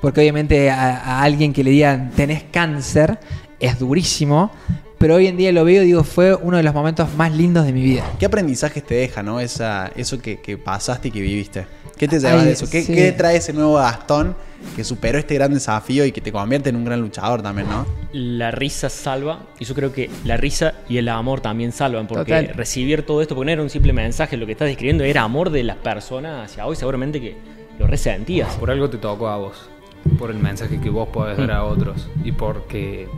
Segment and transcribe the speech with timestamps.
[0.00, 3.18] porque obviamente a, a alguien que le digan tenés cáncer
[3.58, 4.50] es durísimo,
[4.98, 7.64] pero hoy en día lo veo y digo, fue uno de los momentos más lindos
[7.64, 8.04] de mi vida.
[8.18, 9.40] ¿Qué aprendizajes te deja, no?
[9.40, 11.64] Esa, eso que, que pasaste y que viviste.
[11.96, 12.68] ¿Qué te llevas Ay, de eso?
[12.68, 12.94] ¿Qué, sí.
[12.94, 14.36] qué trae ese nuevo Gastón
[14.76, 17.86] que superó este gran desafío y que te convierte en un gran luchador también, no?
[18.12, 22.32] La risa salva, y yo creo que la risa y el amor también salvan, porque
[22.32, 22.54] Total.
[22.54, 25.48] recibir todo esto, porque no era un simple mensaje, lo que estás describiendo era amor
[25.50, 27.36] de las personas hacia vos, y seguramente que
[27.78, 28.54] lo resentías.
[28.56, 29.70] Por algo te tocó a vos.
[30.18, 32.08] Por el mensaje que vos podés dar a otros.
[32.24, 33.08] Y porque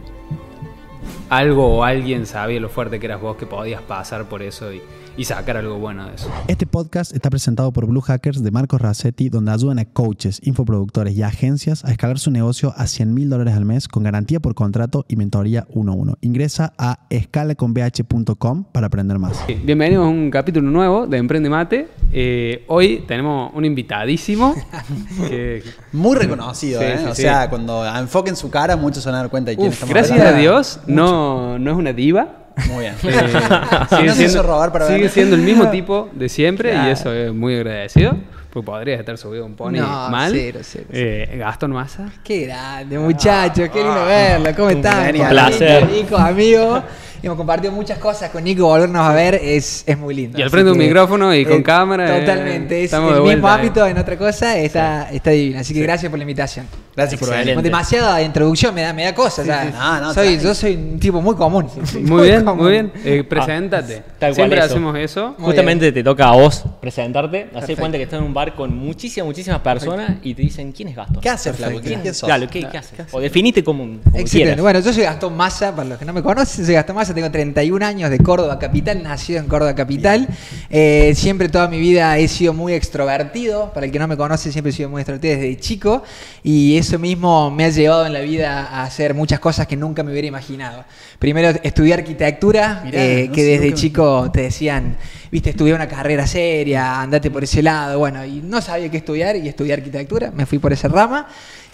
[1.28, 4.82] algo o alguien sabía lo fuerte que eras vos que podías pasar por eso y,
[5.16, 6.30] y sacar algo bueno de eso.
[6.48, 11.14] Este podcast está presentado por Blue Hackers de Marcos Rassetti, donde ayudan a coaches, infoproductores
[11.14, 14.54] y agencias a escalar su negocio a 100 mil dólares al mes con garantía por
[14.54, 16.18] contrato y mentoría 1 a 1.
[16.22, 19.44] Ingresa a escalaconbh.com para aprender más.
[19.64, 21.88] Bienvenidos a un capítulo nuevo de Emprende Mate.
[22.12, 24.54] Eh, hoy tenemos un invitadísimo.
[25.28, 26.98] que, Muy reconocido, Sí, ¿eh?
[26.98, 27.22] sí, o sí.
[27.22, 29.94] sea, cuando enfoquen su cara, muchos se van a dar cuenta de quién uf, estamos
[29.94, 30.36] gracias hablando.
[30.38, 32.38] a Dios, no, no es una diva.
[32.68, 32.94] Muy bien.
[33.02, 36.88] Eh, No se hizo robar para sigue siendo el mismo tipo de siempre Claro.
[36.88, 38.16] y eso es muy agradecido.
[38.52, 40.30] Porque podrías estar subido un pony No, mal.
[40.30, 42.10] cero, cero, Eh, Gastón Massa.
[42.22, 44.50] Qué grande, muchachos, qué lindo verlo.
[44.54, 45.16] ¿Cómo están?
[45.18, 45.88] Un placer.
[45.90, 46.82] Nico, amigos.
[47.22, 50.38] Hemos compartido muchas cosas con Nico, volvernos a ver es, es muy lindo.
[50.38, 53.30] Y al frente de un micrófono y con cámara, eh, Totalmente, es estamos el mismo
[53.40, 53.54] vuelta, eh.
[53.54, 55.60] ámbito en otra cosa, está, está divino.
[55.60, 56.66] Así que gracias por la invitación.
[56.94, 57.40] Gracias por venir.
[57.42, 57.62] Excelente.
[57.68, 59.46] Demasiada introducción me da, me da cosas.
[59.46, 59.64] ya.
[59.64, 61.66] No, no, soy, yo soy un tipo muy común.
[62.02, 62.64] Muy bien, común.
[62.64, 62.92] muy bien.
[63.04, 64.02] Eh, preséntate.
[64.18, 64.66] tal cual Siempre eso.
[64.66, 65.34] hacemos eso.
[65.38, 68.76] Muy Justamente te toca a vos presentarte, hacer cuenta que estás en un bar con
[68.76, 71.20] muchísimas, muchísimas personas y te dicen, ¿quién es Gastón?
[71.20, 71.80] ¿Qué haces, Flaco?
[71.80, 72.26] ¿Quién sos?
[72.28, 73.00] Claro, ¿qué, qué haces?
[73.10, 74.30] O definite como, como Excelente.
[74.30, 74.60] quieras.
[74.60, 77.30] Bueno, yo soy Gastón Massa, para los que no me conocen, soy Gastón Massa, tengo
[77.30, 80.28] 31 años de Córdoba Capital, nacido en Córdoba Capital.
[80.70, 84.52] Eh, siempre toda mi vida he sido muy extrovertido, para el que no me conoce,
[84.52, 86.02] siempre he sido muy extrovertido desde chico
[86.42, 90.02] y eso mismo me ha llevado en la vida a hacer muchas cosas que nunca
[90.02, 90.84] me hubiera imaginado.
[91.18, 94.96] Primero estudié arquitectura, Mirá, eh, no que desde me- chico te decían,
[95.30, 99.36] viste, estudié una carrera seria, andate por ese lado, bueno, y no sabía qué estudiar
[99.36, 101.26] y estudié arquitectura, me fui por esa rama.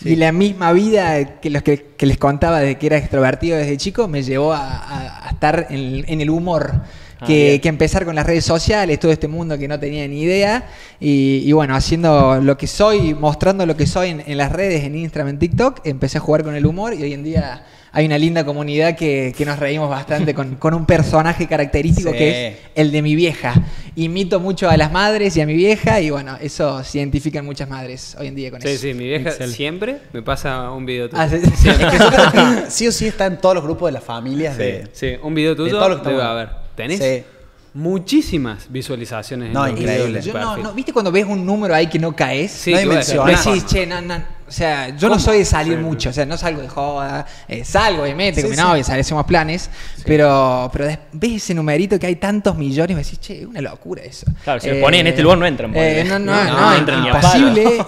[0.04, 3.76] Y la misma vida que los que, que les contaba de que era extrovertido desde
[3.76, 6.82] chico me llevó a, a- a estar en, en el humor.
[7.20, 10.68] Ah, Que, empezar con las redes sociales, todo este mundo que no tenía ni idea.
[11.00, 14.84] Y, y bueno, haciendo lo que soy, mostrando lo que soy en, en las redes,
[14.84, 18.04] en Instagram, en TikTok, empecé a jugar con el humor y hoy en día hay
[18.04, 22.16] una linda comunidad que, que nos reímos bastante con, con un personaje característico Sí.
[22.18, 23.54] que es el de mi vieja.
[23.96, 27.68] Imito mucho a las madres y a mi vieja y bueno, eso se identifican muchas
[27.68, 28.82] madres hoy en día con Sí, eso.
[28.82, 31.20] sí, mi vieja siempre me pasa un video tuyo.
[31.20, 32.32] Ah, sí, Sí, Es que yo creo
[32.64, 34.86] que sí o sí está en todos los grupos de las familias de...
[34.92, 36.67] sí, un video tuyo todo lo que debe haber.
[36.78, 36.98] ¿Tenés?
[37.00, 37.24] Sí.
[37.74, 39.48] muchísimas visualizaciones.
[39.48, 40.22] en No, los increíble.
[40.22, 42.52] Yo no, no, ¿Viste cuando ves un número ahí que no caes?
[42.52, 43.24] Sí, No.
[43.26, 44.37] Decís, che, no, no.
[44.48, 45.84] O sea, yo no soy de salir Sí.
[45.84, 48.62] mucho, o sea, no salgo de joda, eh, salgo obviamente Sí, con mi sí.
[48.62, 49.68] novia, hacemos planes,
[50.06, 53.60] pero, pero des- ves ese numerito que hay tantos millones me decís, che, es una
[53.60, 54.26] locura eso.
[54.44, 56.76] Claro, si me ponés en este lugar no entran, eh, no, no, No, no, no
[56.76, 57.04] entran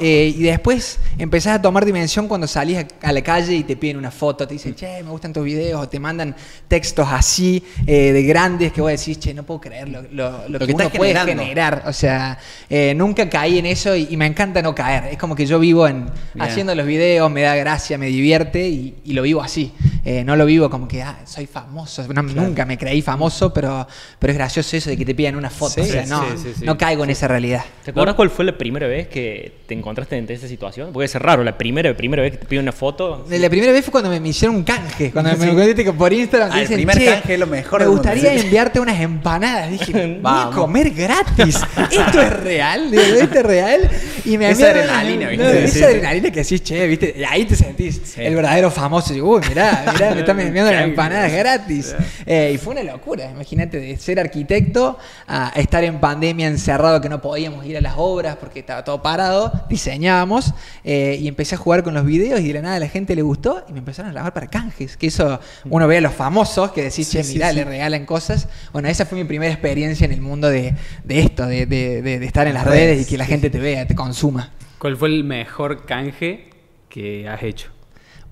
[0.01, 3.77] eh, y después empezás a tomar dimensión cuando salís a, a la calle y te
[3.77, 6.35] piden una foto, te dicen, che, me gustan tus videos, o te mandan
[6.69, 10.59] textos así eh, de grandes que vos decís, che, no puedo creer lo, lo- lo
[10.59, 11.85] que que, uno puede generar.
[11.87, 12.39] O sea,
[12.69, 15.05] eh, nunca caí en eso y, y me encanta no caer.
[15.13, 16.11] Es como que yo vivo en.
[16.51, 19.73] Haciendo los videos, me da gracia, me divierte y, y lo vivo así.
[20.05, 22.07] Eh, no lo vivo como que, ah, soy famoso.
[22.13, 23.87] No, Nunca me creí famoso, pero,
[24.19, 25.75] pero es gracioso eso de que te pidan una foto.
[25.75, 26.65] Sí, o sea, no, sí, sí.
[26.65, 27.63] no caigo en esa realidad.
[27.85, 30.93] ¿Te acuerdas cuál fue la primera vez que te encontraste en esa situación?
[30.93, 33.27] Puede ser raro, la primera, primera vez que te piden una foto.
[33.29, 35.11] La primera vez fue cuando me, me hicieron un canje.
[35.11, 37.47] Cuando me encontraste que por Instagram Ah, te el dicen, primer "Che, canje es lo
[37.47, 38.03] mejor Me del mundo".
[38.11, 39.71] gustaría enviarte unas empanadas.
[39.71, 41.61] Dije, voy a comer gratis.
[41.91, 42.93] ¿Esto es real?
[42.95, 43.91] ¿Esto es real?
[44.25, 45.65] Y me Esa adrenalina, no, ¿viste?
[45.65, 47.15] esa adrenalina que decís, che, ¿viste?
[47.19, 49.13] Y ahí te sentís el verdadero famoso.
[49.13, 51.95] Y digo, uy, mirá, mirá, me están enviando las empanadas gratis.
[52.27, 53.31] Eh, y fue una locura.
[53.31, 57.95] Imagínate de ser arquitecto a estar en pandemia encerrado que no podíamos ir a las
[57.97, 59.53] obras porque estaba todo parado.
[59.69, 62.89] Diseñábamos eh, y empecé a jugar con los videos y de la nada a la
[62.89, 64.97] gente le gustó y me empezaron a llamar para canjes.
[64.97, 68.49] Que eso uno ve a los famosos que decís, che, mirá, le regalan cosas.
[68.73, 72.19] Bueno, esa fue mi primera experiencia en el mundo de, de esto, de, de- de-
[72.19, 74.53] de estar en las Redes, redes y que la gente te vea, te consuma.
[74.81, 76.49] ¿Cuál fue el mejor canje
[76.89, 77.69] que has hecho?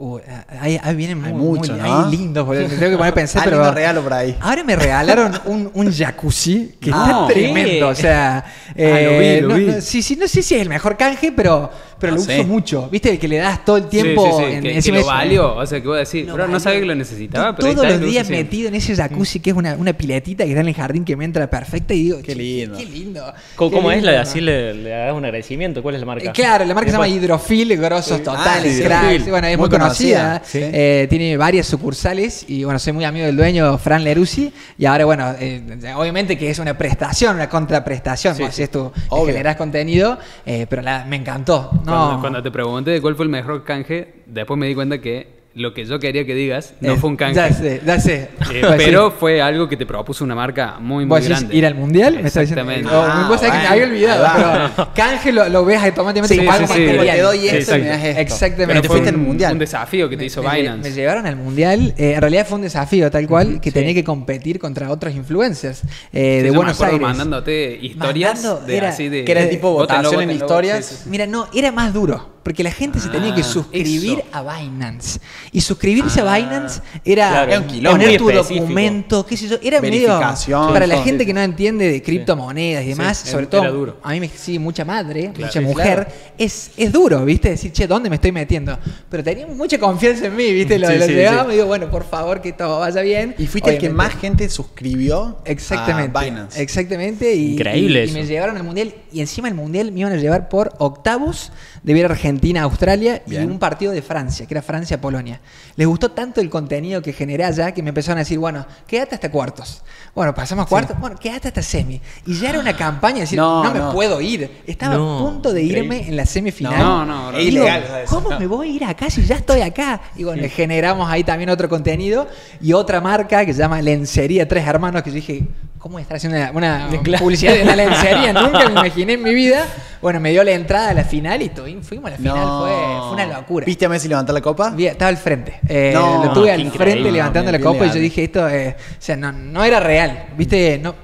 [0.01, 0.19] Uh,
[0.61, 2.05] ahí, ahí vienen muy, Hay mucho, muy- ¿no?
[2.07, 2.63] ahí lindos, boludo.
[2.69, 3.73] Me tengo que poner a pensar, Ah, pero.
[3.73, 4.37] regalo por ahí.
[4.41, 7.05] Ahora me regalaron un, un jacuzzi que No.
[7.05, 7.89] está tremendo.
[7.89, 9.67] O sea, Ah, eh, lo vi, lo no, vi.
[9.77, 12.45] no, sí, sí, no sé si es el mejor canje, pero, pero No lo uso
[12.45, 12.89] mucho.
[12.91, 13.11] ¿Viste?
[13.11, 14.25] El que le das todo el tiempo.
[14.25, 15.57] sí, sí, sí, en- que, que lo es- valió.
[15.57, 16.61] O sea, que vos decís, bro, no valió.
[16.61, 18.45] sabía que lo necesitaba, pero ahí Todos está, los días siempre.
[18.45, 21.17] metido en ese jacuzzi que es una, una piletita que está en el jardín que
[21.17, 22.79] me entra perfecta y digo, Qué "Che, lindo".
[22.79, 23.33] Qué lindo.
[23.57, 23.97] ¿Cómo, qué cómo es?
[23.99, 24.13] lindo".
[24.13, 25.83] La, así le, le hagas un agradecimiento.
[25.83, 26.29] ¿Cuál es la marca?
[26.29, 29.05] Eh, Claro, la marca se llama Hidrofil, grosos totales, Ah, cracks.
[29.13, 29.31] Hidrofil.
[29.31, 30.43] Bueno, es Muy muy, conocida.
[30.55, 34.53] Eh, tiene varias sucursales y bueno, soy muy amigo del dueño, Fran Leruzzi.
[34.79, 35.63] Y ahora, bueno, eh,
[35.97, 38.35] obviamente que es una prestación, una contraprestación.
[38.37, 38.43] Sí.
[38.43, 39.27] haces tu, Obvio.
[39.27, 41.71] generás contenido, pero la- me encantó.
[41.89, 45.38] Cuando, cuando te pregunté de cuál fue el mejor canje, después me di cuenta que
[45.59, 47.35] lo que yo quería que digas no eh, fue un canje.
[47.35, 48.15] Ya sé, ya sé.
[48.15, 48.61] Eh, sí.
[48.77, 51.57] pero fue algo que te propuso una marca muy, muy ¿Vos decís grande.
[51.57, 52.15] ir al mundial?
[52.15, 52.21] Me.
[52.29, 52.89] Exactamente.
[52.89, 54.73] Oh, Ah, vos sabés que me había olvidado, va.
[54.77, 56.81] pero canje lo, lo ves automáticamente Sí, como sí, algo sí.
[56.81, 57.17] material.
[57.17, 58.21] Te doy Sí, esto y me das esto.
[58.21, 58.67] Exactamente.
[58.69, 59.53] Pero te fuiste al mundial.
[59.53, 60.89] un desafío que te Me- hizo me, Binance.
[60.91, 61.95] me llevaron al mundial.
[61.99, 65.83] eh, en realidad fue un desafío tal cual que tenía que competir contra otros influencers
[66.13, 67.01] eh, Sí, de yo Buenos me Aires.
[67.01, 70.85] mandándote historias Mandando, de era- así de que era tipo votación en historias.
[70.87, 71.11] sí, sí, sí.
[71.11, 72.38] Mira, no, era más duro.
[72.43, 74.29] Porque la gente se tenía que Ah, suscribir eso.
[74.33, 75.21] a Binance.
[75.53, 76.33] Y suscribirse Ah.
[76.35, 77.99] a Binance era Claro, Era un quilombo.
[77.99, 78.61] poner tu específico.
[78.63, 79.57] documento, qué sé yo.
[79.63, 80.09] Era medio.
[80.09, 81.05] Verificación, Para la todo.
[81.05, 83.73] gente Sí, que no entiende de criptomonedas y demás, Sí, sobre era todo.
[83.73, 83.97] duro.
[84.03, 86.07] A mí me sigue mucha madre, mucha sí, mujer.
[86.07, 86.11] claro.
[86.39, 87.51] Es, es duro, ¿viste?
[87.51, 88.79] Decir, che, ¿dónde me estoy metiendo?
[89.11, 90.79] Pero teníamos mucha confianza en mí, ¿viste?
[90.79, 91.51] Lo, Sí, lo sí, llegaba sí.
[91.51, 93.35] y digo, bueno, por favor, que todo vaya bien.
[93.39, 94.15] Y fuiste el que Obviamente.
[94.15, 96.17] más gente suscribió Exactamente.
[96.17, 96.63] a Binance.
[96.63, 97.35] Exactamente.
[97.35, 98.15] Y, Increíble y- y eso.
[98.19, 98.95] me llevaron al mundial.
[99.13, 101.53] Y encima el mundial me iban a llevar por octavos
[101.83, 105.41] de ver Argentina, Australia y un partido de Francia, que era Francia-Polonia.
[105.77, 109.15] Les gustó tanto el contenido que generé allá que me empezaron a decir, bueno, quédate
[109.15, 109.83] hasta cuartos.
[110.15, 110.99] Bueno, pasamos a cuartos.
[110.99, 112.01] Bueno, quédate hasta semi.
[112.27, 113.93] Y ya era una campaña de decir, no, No, me no.
[113.93, 114.63] puedo ir.
[114.67, 116.09] Estaba No, a punto de irme increíble.
[116.09, 116.79] en la semifinal.
[116.79, 117.39] No, no, no.
[117.39, 117.67] Digo,
[118.09, 118.39] ¿Cómo no.
[118.41, 120.01] me voy a ir acá si ya estoy acá?
[120.17, 122.27] Y bueno, generamos ahí también otro contenido
[122.61, 125.45] y otra marca que se llama Lencería Tres Hermanos, que yo dije,
[125.79, 126.89] ¿cómo estar haciendo una,
[127.19, 128.33] publicidad de una lencería?
[128.33, 129.67] Nunca me imaginé en mi vida.
[130.01, 131.51] Bueno, me dio la entrada a la final y
[131.83, 132.37] fuimos a la final.
[132.37, 132.61] No.
[132.61, 132.71] Fue,
[133.09, 133.65] fue una locura.
[133.67, 134.71] ¿Viste a Messi levantar la copa?
[134.71, 135.61] Vi- Estaba al frente.
[135.69, 138.25] Eh, No, lo tuve qué al frente levantando Bien, la copa bien y yo dije,
[138.25, 140.27] esto, eh, o sea, no, no era real.
[140.37, 140.79] ¿Viste?
[140.83, 140.95] No.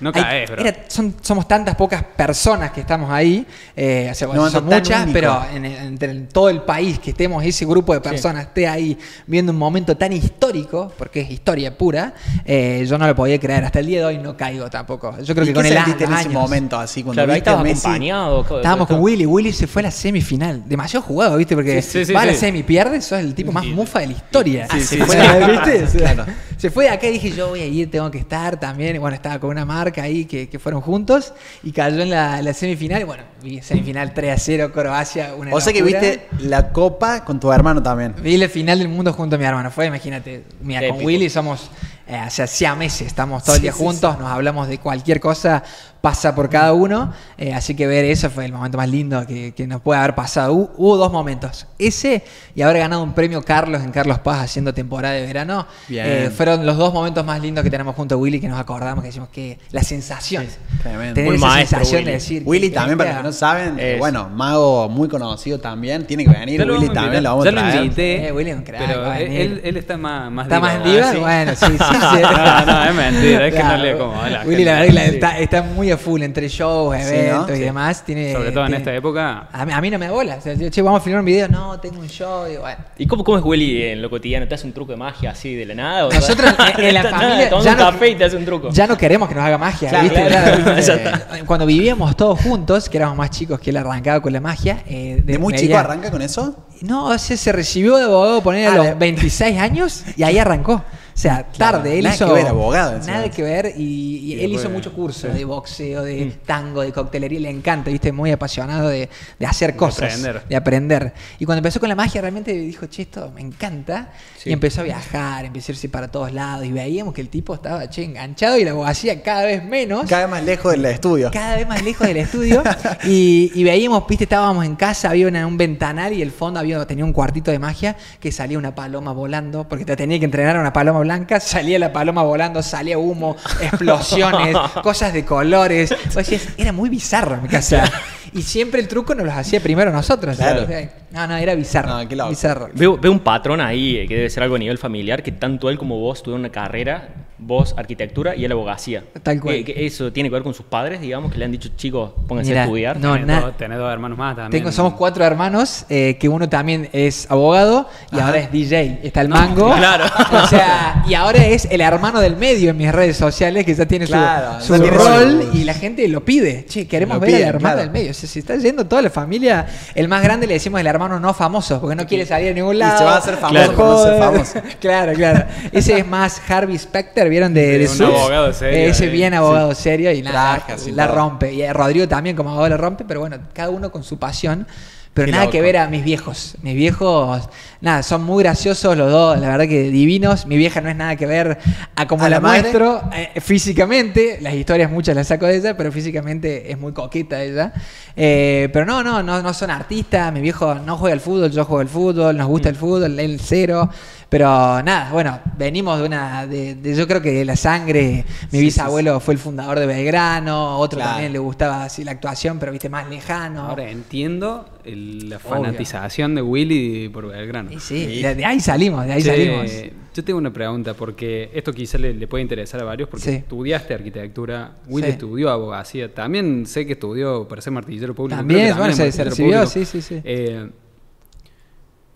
[0.00, 0.60] No caes, bro.
[0.60, 3.46] era- son- somos tantas pocas personas que estamos ahí,
[3.76, 5.12] eh, o sea, No, son muchas, único.
[5.12, 9.58] pero en, todo el país que estemos ese grupo de personas esté ahí viendo un
[9.58, 12.14] momento tan histórico, porque es historia pura,
[12.44, 13.64] eh, yo no lo podía creer.
[13.64, 15.16] Hasta el día de hoy no caigo tampoco.
[15.22, 17.32] Yo creo ¿Y que qué con el sentiste en ese años- momento así cuando Claro,
[17.32, 18.44] ahí estabas acompañado.
[18.44, 19.00] co- Estábamos con.
[19.00, 19.26] Willy.
[19.26, 20.62] Willy se fue a la semifinal.
[20.66, 21.54] Demasiado jugado, ¿viste?
[21.54, 24.06] Porque Sí, sí, sí, va a la semi, pierde, sos el tipo más mufa de
[24.08, 24.68] la historia.
[24.70, 25.16] Sí, se sí, fue.
[26.56, 28.94] Se fue de acá y dije, yo voy a ir, tengo que estar también.
[28.96, 29.64] Y bueno, estaba con una
[29.96, 31.32] ahí que, fueron juntos
[31.62, 33.04] y cayó en la, la semifinal.
[33.04, 33.22] Bueno,
[33.62, 35.34] semifinal 3 a 0, Croacia.
[35.36, 38.14] Una O sea que viste la copa con tu hermano también.
[38.22, 39.70] Vi la final del mundo junto a mi hermano.
[39.70, 41.06] Fue, imagínate, mira, Qué con épico.
[41.08, 41.70] Willy somos,
[42.06, 45.20] eh, o sea, siameses, estamos todo el día Sí, sí, juntos, nos hablamos de cualquier
[45.20, 45.62] cosa,
[46.00, 47.12] pasa por cada uno.
[47.38, 50.14] eh, así que ver eso fue el momento más lindo que, que nos puede haber
[50.14, 50.52] pasado.
[50.54, 51.66] Hu- Hubo, dos momentos.
[51.78, 52.22] Ese
[52.54, 55.66] y haber ganado un premio Carlos en Carlos Paz haciendo temporada de verano.
[55.88, 56.04] Bien.
[56.06, 59.02] eh, fueron los dos momentos más lindos que tenemos junto a Willy que nos acordamos,
[59.02, 60.46] que decimos que la sensación.
[60.82, 61.14] Tremendo.
[61.14, 62.06] Tener Muy esa maestro, sensación Willy.
[62.06, 62.42] de decir.
[62.44, 63.98] Willy que- también, para que no saben, Es.
[63.98, 66.64] bueno, mago muy conocido también, tiene que venir.
[66.64, 67.74] Lo Willy también lo vamos a traer.
[67.74, 68.28] lo invité.
[68.28, 71.12] Eh, crack, pero él, está más, más ¿Está más ¿Ah, diva?
[71.12, 71.18] sí?
[71.18, 71.76] Bueno, sí, sí.
[71.78, 72.22] sí.
[72.22, 75.38] no, no, es mentira, es que no le acomoda a la Willy, la verdad, está,
[75.38, 77.56] está muy a full entre shows, eventos ¿no?
[77.56, 78.04] y demás.
[78.04, 79.48] Tiene, Sobre todo en esta época.
[79.52, 80.36] A mí, a mí no me da bola.
[80.36, 81.48] O sea, yo, che, vamos a filmar un video.
[81.48, 82.46] No, tengo un show.
[82.46, 82.78] Digo, bueno.
[82.98, 84.46] ¿Y cómo, cómo es Willy en lo cotidiano?
[84.46, 86.06] ¿Te hace un truco de magia así de la nada?
[86.06, 88.36] o Nosotros en, en la Nada, familia tomas ya un no, café y te hace
[88.36, 88.70] un truco.
[88.70, 93.23] ya no queremos que nos haga magia, eh, Cuando vivíamos todos juntos, que éramos más
[93.30, 94.82] chicos que él arrancaba con la magia.
[94.86, 96.66] eh, ¿De muy chico arranca con eso?
[96.82, 100.22] No, o sea, se recibió de abogado poner a Ah, los de- 26 años y
[100.22, 100.82] ahí arrancó.
[101.14, 101.98] O sea, Claro, tarde.
[101.98, 102.26] Él nada hizo.
[102.26, 102.98] que ver, abogado.
[103.06, 103.74] Nada que ver.
[103.76, 107.38] Y, y él hizo después- mucho curso de boxeo, de tango, de coctelería.
[107.40, 110.12] Le encanta, viste, muy apasionado de, de hacer cosas.
[110.14, 110.42] aprender.
[110.48, 111.12] De aprender.
[111.38, 114.10] Y cuando empezó con la magia, realmente dijo, che, esto me encanta.
[114.38, 114.50] Sí.
[114.50, 116.66] Y empezó a viajar, empezó a irse para todos lados.
[116.66, 120.22] Y veíamos que el tipo estaba, che, enganchado y la abogacía cada vez menos Cada
[120.22, 121.30] vez más lejos del estudio.
[121.32, 122.62] cada vez más lejos del estudio
[123.04, 126.84] y, y veíamos, viste, estábamos en casa, había una- un ventanal y el fondo había,
[126.86, 130.56] tenía un cuartito de magia que salía una paloma volando, porque te tenía que entrenar
[130.56, 135.94] a una paloma blanca, salía la paloma volando, salía humo, explosiones, cosas de colores.
[136.16, 137.90] O sea, era muy bizarro mi casa.
[138.34, 140.36] Y siempre el truco nos los hacía primero nosotros.
[140.36, 140.66] Claro.
[141.12, 141.88] No, no, era bizarro.
[142.02, 142.30] No, qué loco.
[142.30, 142.68] bizarro.
[142.74, 145.70] Veo, veo un patrón ahí eh, que debe ser algo a nivel familiar, que tanto
[145.70, 149.04] él como vos tuvieron una carrera, vos arquitectura y él abogacía.
[149.22, 149.54] Tal cual.
[149.56, 152.10] Eh, que eso tiene que ver con sus padres, digamos, que le han dicho, chicos,
[152.26, 152.98] pónganse a estudiar.
[152.98, 154.60] no, tenés, dos, tenés dos hermanos más también.
[154.62, 159.00] Tengo, somos cuatro hermanos, eh, que uno también es abogado y ahora es DJ.
[159.04, 159.72] Está el mango.
[159.76, 160.06] claro.
[160.42, 163.86] O sea, y ahora es el hermano del medio en mis redes sociales que ya
[163.86, 164.58] tiene su- Claro,
[164.90, 166.64] rol su- y la gente lo pide.
[166.66, 167.80] Che, queremos Lo ver al hermano claro.
[167.82, 168.12] del medio.
[168.26, 169.66] Se está yendo toda la familia.
[169.94, 172.76] El más grande le decimos el hermano no famoso porque no quiere salir a ningún
[172.76, 172.98] Y lado.
[172.98, 173.76] se va a hacer famoso Claro.
[173.76, 174.62] no ser famoso.
[174.80, 175.44] claro, claro.
[175.72, 177.52] Ese es más Harvey Specter, ¿vieron?
[177.54, 178.18] De, De de un Suits.
[178.18, 179.10] abogado serio, Eh, Ese eh.
[179.10, 181.16] bien abogado serio y nada, Traje, así la todo.
[181.16, 181.52] rompe.
[181.52, 184.66] Y eh, Rodrigo también como abogado la rompe, pero bueno, cada uno con su pasión.
[185.14, 186.56] Pero nada que ver a mis viejos.
[186.62, 187.48] Mis viejos,
[187.80, 190.44] nada, son muy graciosos los dos, la verdad que divinos.
[190.44, 191.56] Mi vieja no es nada que ver
[191.94, 194.38] a como ¿A la, la muestro eh, físicamente.
[194.40, 197.72] Las historias muchas las saco de ella, pero físicamente es muy coqueta ella.
[198.16, 200.32] Eh, pero no, no, no, no son artistas.
[200.32, 203.38] Mi viejo no juega al fútbol, yo juego al fútbol, nos gusta el fútbol, él
[203.40, 203.88] cero.
[204.34, 204.46] Pero
[204.82, 206.44] nada, bueno, venimos de una.
[206.44, 208.24] De, de- yo creo que de la sangre.
[208.50, 211.12] Mi Sí, bisabuelo fue el fundador de Belgrano, otro Claro.
[211.12, 213.60] también le gustaba así la actuación, pero viste más lejano.
[213.68, 217.70] Ahora entiendo el- la fanatización de Willy por Belgrano.
[217.70, 219.70] Y sí, de, de ahí salimos, de ahí salimos.
[220.12, 223.94] Yo tengo una pregunta, porque esto quizá le, le puede interesar a varios, porque estudiaste
[223.94, 225.10] arquitectura, Will Sí.
[225.12, 228.36] estudió abogacía, también sé que estudió para ser martillero público.
[228.38, 229.66] También, bueno, se- recibió, público.
[229.66, 230.20] sí, sí, sí.
[230.24, 230.70] Eh,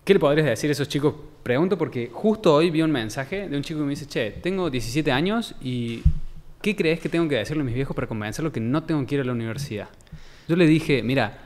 [0.09, 1.13] ¿Qué le podrías decir a esos chicos?
[1.43, 4.67] Pregunto porque justo hoy vi un mensaje de un chico que me dice, che, tengo
[4.67, 6.01] 17 años y
[6.63, 9.13] ¿qué crees que tengo que decirle a mis viejos para convencerlos que no tengo que
[9.13, 9.87] ir a la universidad?
[10.47, 11.37] Yo le dije, mira,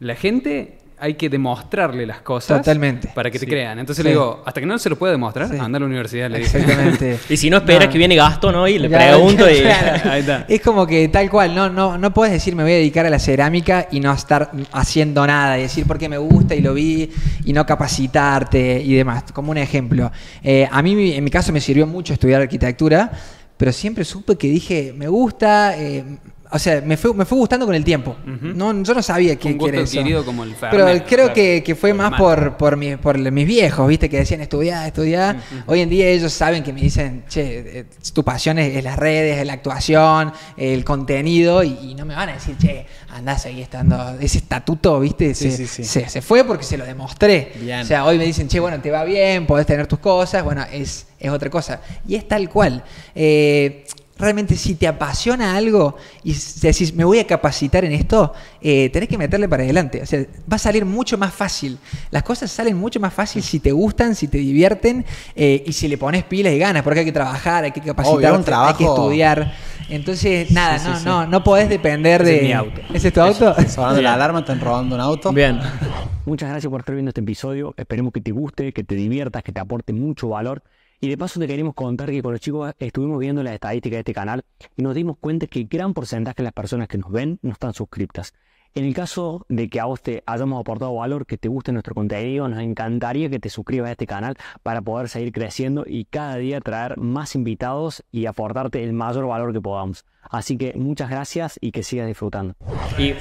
[0.00, 3.08] la gente hay que demostrarle las cosas Totalmente.
[3.14, 3.50] para que te Sí.
[3.50, 3.78] crean.
[3.78, 4.04] Entonces Sí.
[4.04, 5.56] le digo, hasta que no se lo pueda demostrar, Sí.
[5.58, 6.38] anda a la universidad, le.
[6.40, 7.18] Exactamente.
[7.30, 7.92] Y si no esperas No.
[7.92, 8.68] que viene Gasto, ¿no?
[8.68, 9.54] Y le pregunto y...
[9.62, 10.10] claro.
[10.10, 10.44] Ahí está.
[10.48, 13.10] Es como que tal cual, no, no, no puedes decir me voy a dedicar a
[13.10, 17.10] la cerámica y no estar haciendo nada, y decir porque me gusta y lo vi
[17.44, 19.24] y no capacitarte y demás.
[19.32, 20.10] Como un ejemplo.
[20.42, 23.10] Eh, a mí en mi caso me sirvió mucho estudiar arquitectura,
[23.56, 25.76] pero siempre supe que dije me gusta.
[25.78, 26.04] eh,
[26.52, 28.16] o sea, me fue, me fue gustando con el tiempo.
[28.24, 29.98] no, yo no sabía qué Un gusto quiere eso.
[29.98, 31.34] adquirido como el Fernet, Pero creo claro.
[31.34, 34.08] que, que fue más por, por, mi- por mis viejos, ¿viste?
[34.08, 35.36] Que decían estudiar, estudiar.
[35.66, 38.98] Hoy en día ellos saben que me dicen, che, eh, tu pasión es, es las
[38.98, 43.46] redes, es la actuación, el contenido, y, y no me van a decir, che, andás
[43.46, 44.16] ahí estando.
[44.20, 45.34] Ese estatuto, ¿viste?
[45.34, 45.84] Sí, se, sí, sí.
[45.84, 47.52] Se, se fue porque se lo demostré.
[47.60, 47.80] Bien.
[47.80, 50.42] O sea, hoy me dicen, che, bueno, te va bien, podés tener tus cosas.
[50.44, 51.80] Bueno, es, es otra cosa.
[52.06, 52.82] Y es tal cual.
[53.14, 53.84] Eh,
[54.20, 59.08] realmente si te apasiona algo y decís, me voy a capacitar en esto, eh, tenés
[59.08, 60.02] que meterle para adelante.
[60.02, 61.78] O sea, va a salir mucho más fácil.
[62.10, 65.88] Las cosas salen mucho más fácil si te gustan, si te divierten eh, y si
[65.88, 69.52] le pones pilas y ganas, porque hay que trabajar, hay que un hay que estudiar.
[69.88, 71.04] Entonces, nada, sí, no, sí.
[71.04, 72.36] no, no podés depender Ese de...
[72.36, 72.80] es mi auto.
[72.94, 73.54] ¿Ese es tu auto?
[73.68, 75.32] Sonando la alarma, están robando un auto.
[75.32, 75.58] Bien.
[76.26, 77.74] Muchas gracias por estar viendo este episodio.
[77.76, 80.62] Esperemos que te guste, que te diviertas, que te aporte mucho valor.
[81.02, 84.00] Y de paso te queremos contar que con los chicos estuvimos viendo las estadísticas de
[84.00, 84.44] este canal
[84.76, 87.72] y nos dimos cuenta que gran porcentaje de las personas que nos ven no están
[87.72, 88.34] suscriptas.
[88.74, 91.92] En el caso de que a vos te hayamos aportado valor, que te guste nuestro
[91.92, 96.36] contenido, nos encantaría que te suscribas a este canal para poder seguir creciendo y cada
[96.36, 100.04] día traer más invitados y aportarte el mayor valor que podamos.
[100.30, 102.54] Así que muchas gracias y que sigas disfrutando.
[102.98, 103.14] Y,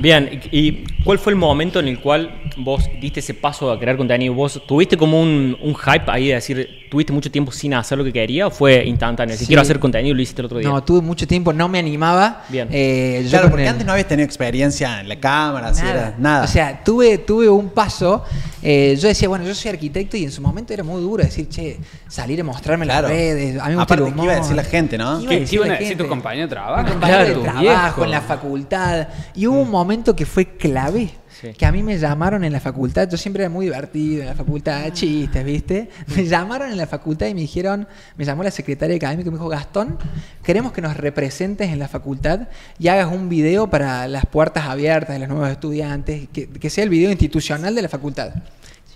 [0.00, 3.96] bien, y, cuál fue el momento en el cual vos diste ese paso a crear
[3.96, 4.34] contenido?
[4.34, 8.04] ¿Vos tuviste como un, un hype ahí de decir, tuviste mucho tiempo sin hacer lo
[8.04, 9.34] que quería o fue instantáneo?
[9.36, 9.46] Si Sí.
[9.48, 10.68] quiero hacer contenido, lo hiciste el otro día.
[10.68, 12.44] No, tuve mucho tiempo, no me animaba.
[12.50, 12.68] Bien.
[12.70, 16.44] Eh, yo Claro, porque el- antes no habías tenido experiencia en la cámara, era, nada.
[16.44, 18.22] O sea, tuve, tuve un paso.
[18.62, 21.48] eh, yo decía, bueno, yo soy arquitecto y en su momento era muy duro decir,
[21.48, 23.08] che, salir a mostrarme Claro.
[23.08, 23.60] las redes.
[23.60, 24.42] A mí me gusta Aparte, el ¿qué iba a humor.
[24.42, 25.20] decir la gente, no?
[25.20, 26.04] ¿Qué ¿Qué, decir qué iban a la decir gente?
[26.04, 26.82] tus compañeros de trabajo?
[26.84, 29.08] Mi compañero Claro, de trabajo, en la facultad.
[29.34, 31.10] Y hubo un momento que fue clave.
[31.40, 31.52] Sí.
[31.52, 34.34] Que a mí me llamaron en la facultad, yo siempre era muy divertido en la
[34.34, 35.90] facultad, chistes, ¿viste?
[36.14, 39.38] Me llamaron en la facultad y me dijeron, me llamó la secretaria académica y me
[39.38, 39.98] dijo, Gastón,
[40.42, 42.48] queremos que nos representes en la facultad
[42.78, 46.84] y hagas un video para las puertas abiertas de los nuevos estudiantes, que, que sea
[46.84, 48.32] el video institucional de la facultad.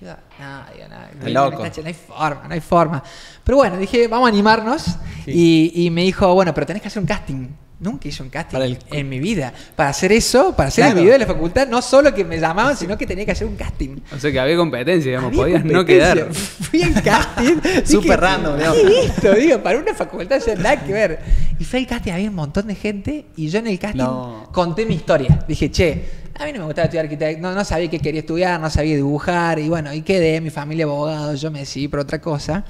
[0.01, 0.07] Yo,
[0.39, 1.65] no, digo, no, loco.
[1.65, 3.03] no hay forma, no hay forma.
[3.43, 4.85] Pero bueno, dije, vamos a animarnos.
[5.27, 7.49] Y, y me dijo, bueno, pero tenés que hacer un casting.
[7.81, 9.53] Nunca hice un casting el- en mi vida.
[9.77, 10.99] Para hacer eso, para hacer Claro.
[10.99, 13.47] el video de la facultad, no solo que me llamaban, sino que tenía que hacer
[13.47, 13.99] un casting.
[14.13, 16.33] O sea que había competencia, digamos, Había podías no quedar.
[16.33, 17.57] Fui al casting.
[17.85, 19.05] Súper random, ¿qué digamos.
[19.17, 19.35] esto?
[19.35, 21.21] Digo, para una facultad, sea, nada que ver.
[21.61, 24.49] Y fui al casting, había un montón de gente, y yo en el casting No.
[24.53, 25.45] conté mi historia.
[25.47, 26.05] Dije, che,
[26.35, 28.97] a mí no me gustaba estudiar arquitecto, no, no sabía qué quería estudiar, no sabía
[28.97, 32.65] dibujar, y bueno, y quedé, mi familia abogado, yo me decidí por otra cosa.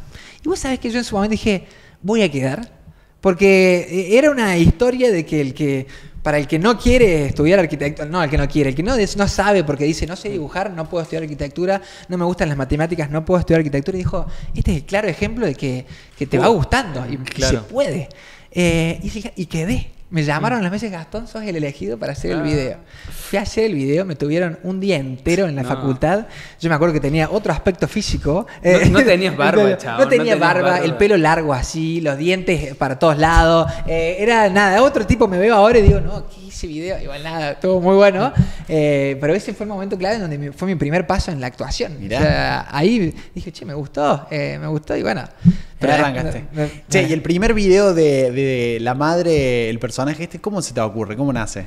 [0.44, 1.64] Y vos sabés que yo en su momento dije,
[2.02, 2.76] voy a quedar.
[3.20, 5.86] Porque eh, era una historia de que el que
[6.22, 8.94] para el que no quiere estudiar arquitectura, no, el que no quiere, el que no,
[8.96, 12.58] no sabe porque dice, no sé dibujar, no puedo estudiar arquitectura, no me gustan las
[12.58, 15.86] matemáticas, no puedo estudiar arquitectura, y dijo, este es el claro ejemplo de que,
[16.18, 17.60] que te va gustando y, Claro.
[17.60, 18.08] se puede.
[18.50, 19.90] Eh, y, y quedé.
[20.10, 22.42] Me llamaron a las veces, Gastón, sos el elegido para hacer el Ah.
[22.42, 22.76] video.
[23.10, 25.68] Fui a hacer el video, me tuvieron un día entero en la No.
[25.68, 26.26] facultad.
[26.58, 28.46] Yo me acuerdo que tenía otro aspecto físico.
[28.62, 30.84] No- no tenías barba, no, chabón, No no tenía tenías barba, barba.
[30.86, 33.70] el pelo largo así, los dientes para todos lados.
[33.86, 36.98] Eh, era nada, otro tipo me veo ahora y digo, no, ¿qué hice video?
[37.02, 38.32] Igual nada, estuvo muy bueno.
[38.66, 41.48] Eh, pero ese fue el momento clave en donde fue mi primer paso en la
[41.48, 42.00] actuación.
[42.00, 42.18] Mirá.
[42.18, 45.22] O sea, ahí dije, che, me gustó, eh, me gustó y bueno.
[45.78, 46.44] Pero arrancaste.
[46.52, 50.60] me- me- Che, y el primer video de, de la madre, el personaje este, ¿cómo
[50.62, 51.16] se te ocurre?
[51.16, 51.66] ¿Cómo nace?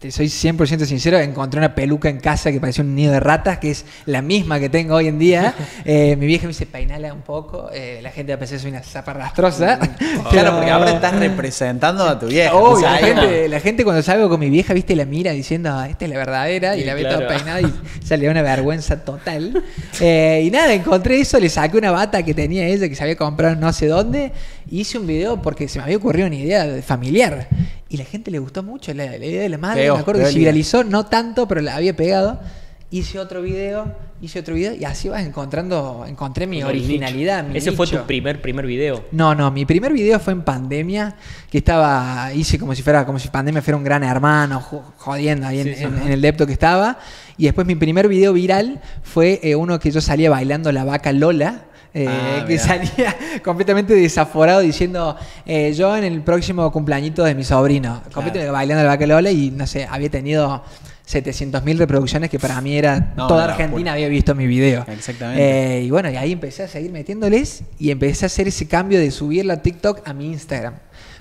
[0.00, 3.58] Te soy 100% sincero, encontré una peluca en casa que parecía un nido de ratas,
[3.58, 5.54] que es la misma que tengo hoy en día.
[5.88, 7.70] Eh, mi vieja me dice, peinala un poco.
[7.72, 9.78] Eh, la gente va a pensar que soy una zapa rastrosa.
[10.30, 12.54] Claro, porque ahora estás representando a tu vieja.
[12.54, 15.30] Obvio, O sea, la, gente, la gente cuando salgo con mi vieja, viste, la mira
[15.32, 17.18] diciendo, "Ah, esta es la verdadera, y la ve claro.
[17.20, 17.72] toda peinada y
[18.04, 19.62] sale una vergüenza total.
[20.00, 23.16] Eh, y nada, encontré eso, le saqué una bata que tenía ella, que se había
[23.16, 24.32] comprado no sé dónde,
[24.68, 27.48] y hice un video porque se me había ocurrido una idea de- familiar.
[27.88, 30.20] Y la gente le gustó mucho la, la idea de la madre, Pegó, me acuerdo
[30.20, 32.40] que se viralizó, no tanto, pero la había pegado.
[32.88, 37.42] Hice otro video, hice otro video, y así vas encontrando, encontré mi originalidad.
[37.44, 39.04] mi Ese fue tu primer, primer video.
[39.10, 41.16] No, no, mi primer video fue en pandemia,
[41.50, 45.48] que estaba, hice como si fuera, como si pandemia fuera un gran hermano, jo- jodiendo
[45.48, 46.98] ahí en, en- en el depto que estaba.
[47.36, 51.12] Y después mi primer video viral fue eh, uno que yo salía bailando la vaca
[51.12, 51.65] Lola.
[51.96, 57.42] Eh, Ah, que salía completamente desaforado diciendo eh, yo en el próximo cumpleañito de mi
[57.42, 60.62] sobrino, completamente bailando la vaca Lola y no sé, había tenido
[61.08, 64.84] 700.000 reproducciones que para mí era No, toda Argentina había visto mi video.
[64.88, 65.78] Exactamente.
[65.78, 68.98] Eh, y bueno, y ahí empecé a seguir metiéndoles y empecé a hacer ese cambio
[68.98, 70.74] de subirla a TikTok a mi Instagram.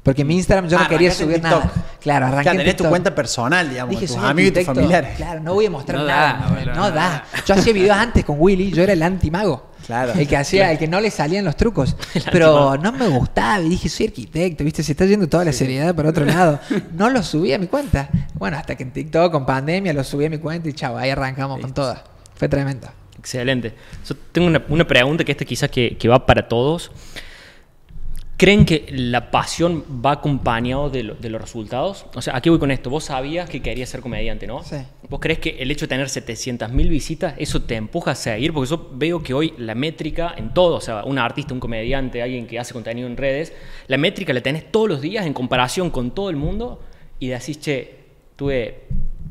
[0.06, 1.72] Porque en mi Instagram yo no quería subir nada.
[2.00, 5.18] Claro, arranqué Claro, tenés tu cuenta personal, digamos, Dije, tus amigos y tus familiares.
[5.18, 6.34] Claro, no voy a mostrar No nada.
[6.34, 7.26] da, no, boludo, no no da.
[7.44, 9.72] Yo hacía videos antes con Willy, yo era el antimago.
[9.84, 10.14] Claro.
[10.14, 11.96] El que hacía, el que no le salían los trucos.
[12.32, 14.84] Pero no me gustaba y dije, soy arquitecto, ¿viste?
[14.84, 16.60] Se está yendo toda la seriedad para otro lado.
[16.94, 18.08] No lo subí a mi cuenta.
[18.36, 21.10] Bueno, hasta que en TikTok, con pandemia, lo subí a mi cuenta y chao, ahí
[21.10, 22.02] arrancamos con todas.
[22.36, 22.88] Fue tremendo.
[23.18, 23.74] Excelente.
[24.08, 26.92] Yo tengo una, una pregunta que esta quizás que, que va para todos.
[28.38, 32.06] ¿Creen que la pasión va acompañado de, lo- de los resultados?
[32.16, 32.90] O sea, aquí voy con esto.
[32.90, 34.62] Vos sabías que querías ser comediante, ¿no?
[34.62, 34.76] Sí.
[35.10, 38.52] ¿Vos crees que el hecho de tener 700.000 visitas, eso te empuja a seguir?
[38.52, 42.22] Porque yo veo que hoy la métrica en todo, o sea, un artista, un comediante,
[42.22, 43.54] alguien que hace contenido en redes,
[43.88, 46.82] la métrica la tenés todos los días en comparación con todo el mundo
[47.20, 47.96] y decís, che,
[48.36, 48.82] tuve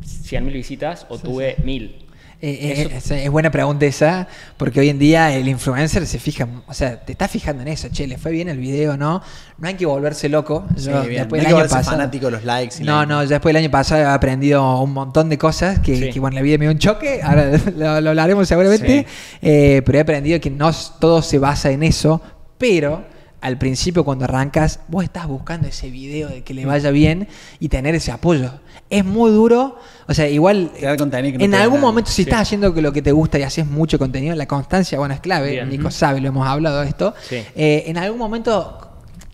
[0.03, 1.83] 100.000 visitas o tuve 1.000.
[1.83, 2.04] Eh,
[2.41, 6.47] eh, Eso- es, es buena pregunta esa, porque hoy en día el influencer se fija,
[6.67, 9.23] o sea, te estás fijando en eso, che, le fue bien el video, ¿no?
[9.59, 10.67] No hay que volverse loco.
[10.77, 12.77] Yo, después No hay del que año volverse pasado- fanático de los likes.
[12.81, 15.79] y No, la- no, ya después del año pasado he aprendido un montón de cosas
[15.79, 16.11] que, Sí.
[16.11, 19.07] que, bueno, la vida me dio un choque, ahora lo, lo hablaremos seguramente,
[19.41, 22.21] Eh, pero he aprendido que no todo se basa en eso,
[22.59, 23.05] pero
[23.45, 27.29] al principio cuando arrancas, vos estás buscando ese video de que le vaya bien
[27.61, 28.53] y tener ese apoyo.
[28.89, 29.79] Es muy duro,
[30.09, 31.81] o sea, igual no en algún nada.
[31.81, 34.99] momento si estás haciendo que lo que te gusta y haces mucho contenido, la constancia,
[34.99, 35.69] bueno, es clave, Bien.
[35.69, 37.37] Nico sabe, lo hemos hablado de esto, Sí.
[37.55, 38.81] eh, en algún momento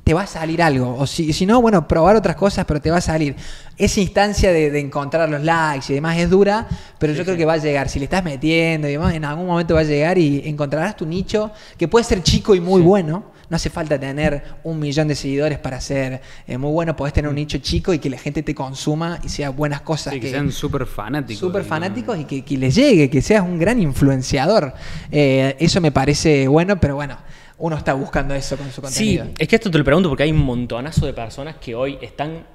[0.02, 0.96] te va a salir algo.
[0.98, 3.36] O si, si no, bueno, probar otras cosas, pero te va a salir.
[3.76, 6.66] Esa instancia de, de encontrar los likes y demás es dura,
[6.98, 7.88] pero yo creo que va a llegar.
[7.88, 11.06] Si le estás metiendo y demás, en algún momento va a llegar y encontrarás tu
[11.06, 13.29] nicho, que puede ser chico y muy bueno.
[13.50, 16.96] No hace falta tener un millón de seguidores para ser eh, muy bueno.
[16.96, 20.14] Podés tener un nicho chico y que la gente te consuma y sea buenas cosas.
[20.14, 21.40] Sí, que sean súper fanáticos.
[21.40, 24.72] Súper fanáticos y que, que les llegue, que seas un gran influenciador.
[25.10, 27.18] Eh, eso me parece bueno, pero bueno,
[27.58, 29.26] uno está buscando eso con su Sí, contenido.
[29.36, 32.46] es que esto te lo pregunto porque hay un montonazo de personas que hoy están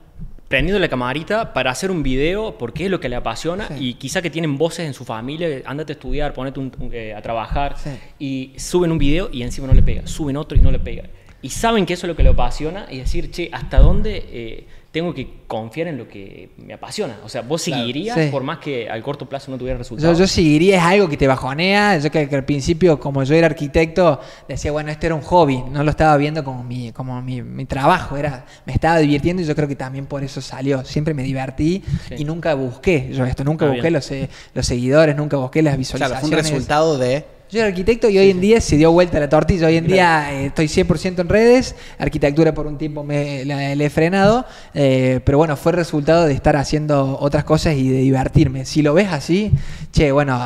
[0.47, 3.73] prendiendo la camarita para hacer un video porque es lo que le apasiona Sí.
[3.79, 7.13] y quizá que tienen voces en su familia, andate a estudiar, ponete un- un- eh,
[7.15, 7.89] a trabajar Sí.
[8.19, 11.03] y suben un video y encima no le pega, suben otro y no le pega.
[11.41, 14.67] Y saben que eso es lo que le apasiona y decir, che, ¿hasta dónde eh,
[14.95, 17.17] tengo que confiar en lo que me apasiona?
[17.25, 18.29] O sea, vos seguirías Sí.
[18.31, 20.17] por más que al corto plazo no tuviera Yo, resultados.
[20.17, 21.97] yo seguiría, es algo que te bajonea.
[21.99, 25.61] Yo que, que al principio, como yo era arquitecto, decía, bueno, esto era un hobby,
[25.69, 29.45] no lo estaba viendo como mi, como mi, mi trabajo, era, me estaba divirtiendo y
[29.45, 30.85] yo creo que también por eso salió.
[30.85, 32.15] Siempre me divertí Sí.
[32.19, 35.71] y nunca busqué yo esto, nunca Ah, busqué los, eh, los seguidores, nunca busqué las
[35.73, 36.29] Claro, visualizaciones.
[36.29, 37.25] fue un resultado de.
[37.55, 39.67] Yo era arquitecto y hoy en día se dio vuelta la tortilla.
[39.67, 41.73] Hoy en día eh, estoy 100% en redes.
[41.97, 44.45] Arquitectura por un tiempo me la, le he frenado.
[44.73, 48.65] eh, pero bueno, fue el resultado de estar haciendo otras cosas y de divertirme.
[48.65, 49.53] Si lo ves así,
[49.93, 50.37] che, bueno,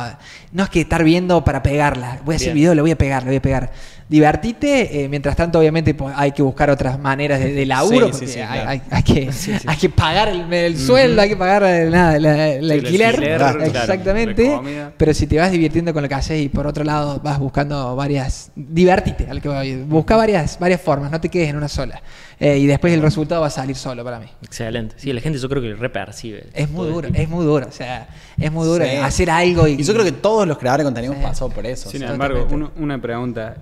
[0.52, 2.20] no es que estar viendo para pegarla.
[2.24, 2.58] Voy a hacer Bien.
[2.58, 3.72] video, le voy a pegar, le voy a pegar.
[4.10, 5.04] Divertite.
[5.04, 8.08] eh, mientras tanto, obviamente, pues, hay que buscar otras maneras de, de laburo.
[8.08, 8.68] Sí, sí, porque sí, hay, claro.
[8.70, 9.30] hay- hay que,
[9.66, 13.08] hay que pagar el, el sueldo, hay que pagar el, nada, la- el el alquiler.
[13.14, 14.60] alquiler, claro, Exactamente.
[14.96, 17.94] Pero si te vas divirtiendo con lo que haces y por otro lado vas buscando
[17.96, 18.50] varias.
[18.56, 19.76] Divertite, al que voy.
[19.84, 22.02] Busca varias, varias formas, no te quedes en una sola.
[22.38, 24.26] Eh, y después el resultado va a salir solo para mí.
[24.42, 24.94] Excelente.
[24.98, 26.46] Sí, la gente yo creo que repercibe.
[26.54, 27.66] Es muy duro, es muy duro.
[27.68, 28.90] O sea, es muy duro Sí.
[28.96, 29.72] hacer algo y.
[29.72, 31.90] Y yo creo que todos los creadores de contenido pasado por eso.
[31.90, 33.56] Sin o sea, embargo, uno- una pregunta.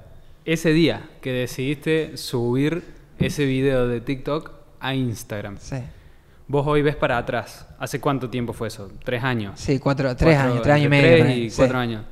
[0.48, 2.82] Ese día que decidiste subir
[3.18, 5.76] ese video de TikTok a Instagram, Sí,
[6.46, 7.66] vos hoy ves para atrás.
[7.78, 8.90] ¿Hace cuánto tiempo fue eso?
[9.04, 9.60] ¿Tres años?
[9.60, 11.24] sí cuatro, tres Cuatro- años, tres años y medio.
[11.24, 11.56] tres y sí.
[11.58, 12.02] cuatro años.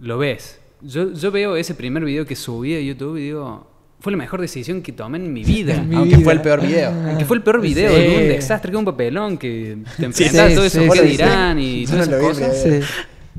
[0.00, 0.58] Lo ves.
[0.80, 4.40] Yo, yo veo ese primer video que subí a YouTube y digo, fue la mejor
[4.40, 5.74] decisión que tomé en mi vida.
[5.74, 6.24] En mi Aunque vida.
[6.24, 6.92] fue el peor video.
[7.16, 8.22] Que fue el peor video, Sí.
[8.24, 11.58] un desastre, que un papelón, que te enfrentas sí, todo eso, sí, ¿qué sí, dirán?
[11.58, 11.82] sí.
[11.82, 12.84] Y todas no esas cosas.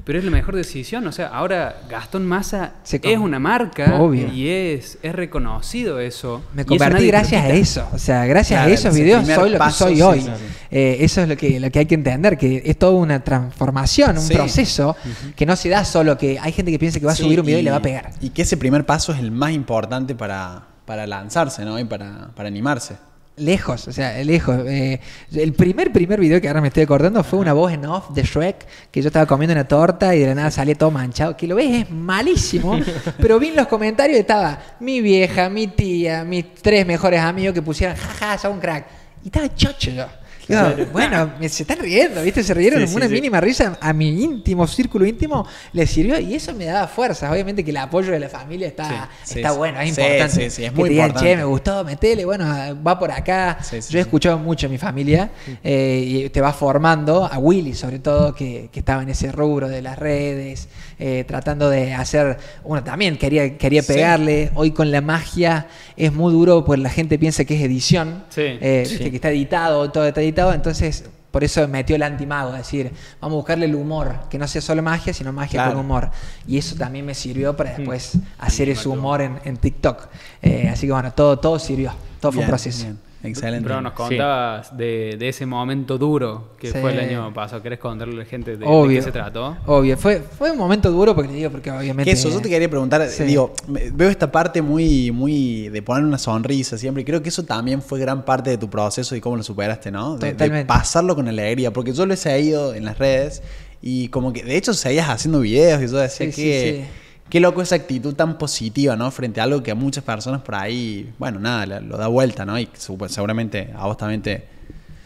[0.03, 4.27] Pero- es la mejor decisión, o sea, ahora Gastón Massa Se es una marca Obvio.
[4.33, 6.43] y es, es reconocido eso.
[6.53, 7.87] Me Y eso convertí gracias a eso.
[7.93, 10.21] O sea, gracias Claro, a esos videos soy lo que soy sí, hoy.
[10.21, 10.29] sí.
[10.71, 14.17] Eh, eso es lo que, lo que hay que entender, que es toda una transformación,
[14.17, 14.33] un Sí.
[14.33, 14.95] proceso
[15.35, 17.39] que no se da solo que hay gente que piensa que va a Sí, subir
[17.39, 18.11] un video y, le va a pegar.
[18.21, 21.79] Y que ese primer paso es el más importante para, para lanzarse, ¿no?
[21.79, 22.95] Y para, para animarse.
[23.37, 24.65] Lejos, o sea, lejos.
[24.67, 24.99] Eh,
[25.31, 28.23] el primer, primer video que ahora me estoy acordando fue una voz en off de
[28.23, 31.37] Shrek, que yo estaba comiendo una torta y de la nada salía todo manchado.
[31.37, 32.79] Que lo ves, es malísimo.
[33.21, 37.53] pero vi en los comentarios y estaba mi vieja, mi tía, mis tres mejores amigos
[37.53, 38.87] que pusieron, jaja, sos un crack.
[39.23, 40.07] Y estaba chocho yo.
[40.47, 40.61] Digo,
[40.93, 42.41] bueno, me- se están riendo, ¿viste?
[42.43, 43.13] Se rieron Sí, una sí.
[43.13, 43.77] mínima risa.
[43.81, 47.31] A mi íntimo círculo íntimo le sirvió y eso me daba fuerzas.
[47.31, 50.29] Obviamente que el apoyo de la familia está, está bueno, es importante.
[50.29, 51.31] sí, sí, es que muy te digan, importante.
[51.31, 52.45] che, me gustó, metele, bueno,
[52.85, 53.57] va por acá.
[53.89, 55.29] Yo he escuchado mucho a mi familia
[55.63, 59.67] eh, y te va formando, a Willy sobre todo, que, que estaba en ese rubro
[59.67, 65.01] de las redes, eh, tratando de hacer, bueno, también quería, quería pegarle, hoy con la
[65.01, 69.91] magia es muy duro, pues la gente piensa que es edición, eh, que está editado,
[69.91, 71.03] todo está editado, entonces...
[71.29, 74.61] Por eso metió el antimago, es decir, vamos a buscarle el humor, que no sea
[74.61, 75.73] solo magia, sino magia Claro.
[75.75, 76.09] con humor.
[76.47, 80.07] Y eso también me sirvió para después hacer ese humor en, en TikTok.
[80.41, 82.85] Eh, así que bueno, todo, todo sirvió, todo fue un proceso.
[82.85, 82.99] bien.
[83.29, 83.67] Excelente.
[83.67, 86.77] Pero nos contabas de, de ese momento duro que Sí.
[86.79, 87.61] fue el año pasado.
[87.61, 89.57] ¿Querés contarle a la gente de, qué se trató?
[89.65, 92.03] Obvio, fue, fue un momento duro porque digo, porque obviamente.
[92.09, 93.23] Que eso, yo te quería preguntar, Sí.
[93.23, 97.43] digo, veo esta parte muy, muy de poner una sonrisa siempre, y creo que eso
[97.43, 100.17] también fue gran parte de tu proceso y cómo lo superaste, ¿no?
[100.17, 103.41] De, pasarlo con alegría, porque yo lo he seguido en las redes
[103.81, 107.06] y como que, de hecho, seguías haciendo videos y yo decía Sí, sí, que...
[107.29, 109.11] Qué loco esa actitud tan positiva, ¿no?
[109.11, 112.57] Frente a algo que a muchas personas por ahí, bueno, nada, lo, da vuelta, ¿no?
[112.57, 114.47] Y seguramente a.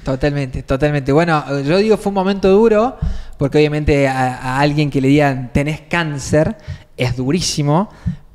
[0.04, 1.12] Totalmente, totalmente.
[1.12, 2.98] Bueno, yo digo fue un momento duro
[3.38, 6.58] porque obviamente a, a alguien que le digan tenés cáncer
[6.98, 7.90] es durísimo,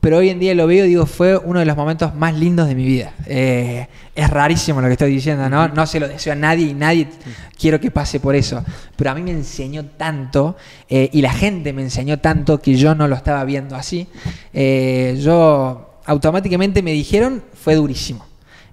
[0.07, 2.69] pero hoy en día lo veo y digo fue uno de los momentos más lindos
[2.69, 3.12] de mi vida.
[3.27, 5.66] Eh, es rarísimo lo que estoy diciendo, ¿no?
[5.66, 7.09] No se lo deseo a nadie y nadie
[7.59, 8.64] quiero que pase por eso,
[8.95, 10.55] pero a mí me enseñó tanto
[10.88, 14.07] eh, y la gente me enseñó tanto que yo no lo estaba viendo así.
[14.53, 18.25] Eh, yo automáticamente me dijeron fue durísimo.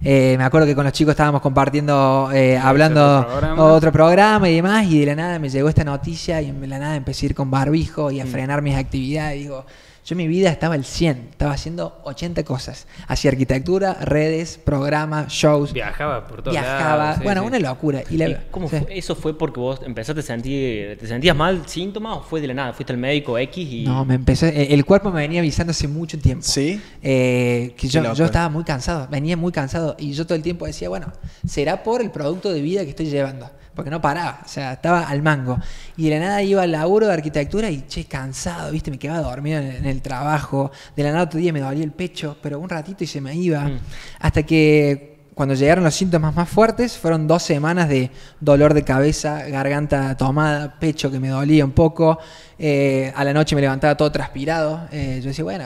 [0.04, 3.64] Eh, me acuerdo que con los chicos estábamos compartiendo, eh, hablando otro programa.
[3.64, 6.78] otro programa y demás, y de la nada me llegó esta noticia y de la
[6.78, 9.40] nada empecé a ir con barbijo y a frenar mis actividades.
[9.40, 9.64] Digo,
[10.04, 12.86] yo en mi vida estaba al 100, estaba haciendo 80 cosas.
[13.08, 15.72] Hacía arquitectura, redes, programas, shows.
[15.72, 17.46] Viajaba por todos Viajaba, lados, sí, bueno, sí.
[17.48, 18.02] una locura.
[18.10, 18.76] Y la- ¿Y cómo sí.
[18.80, 18.98] fue?
[18.98, 22.54] ¿Eso fue porque vos empezaste a sentir, te sentías mal, síntomas o fue de la
[22.54, 22.72] nada?
[22.74, 23.84] ¿Fuiste al médico X y...?
[23.84, 26.44] No, me empezó, eh, el cuerpo me venía avisando hace mucho tiempo.
[26.44, 26.80] ¿Sí?
[27.02, 30.66] Eh, que yo, yo estaba muy cansado, venía muy cansado y yo todo el tiempo
[30.66, 31.12] decía, bueno,
[31.46, 35.08] será por el producto de vida que estoy llevando, porque no paraba, o sea, estaba
[35.08, 35.58] al mango.
[35.96, 39.20] Y de la nada iba al laburo de arquitectura y, che, cansado, viste, me quedaba
[39.20, 42.58] dormido en, en el trabajo, de la nada otro día me dolía el pecho, pero
[42.60, 43.78] un ratito y se me iba, Mm.
[44.20, 48.08] hasta que cuando llegaron los síntomas más fuertes, fueron dos semanas de
[48.38, 52.18] dolor de cabeza, garganta tomada, pecho que me dolía un poco.
[52.56, 54.86] eh, a la noche me levantaba todo transpirado.
[54.92, 55.64] eh, yo decía, bueno,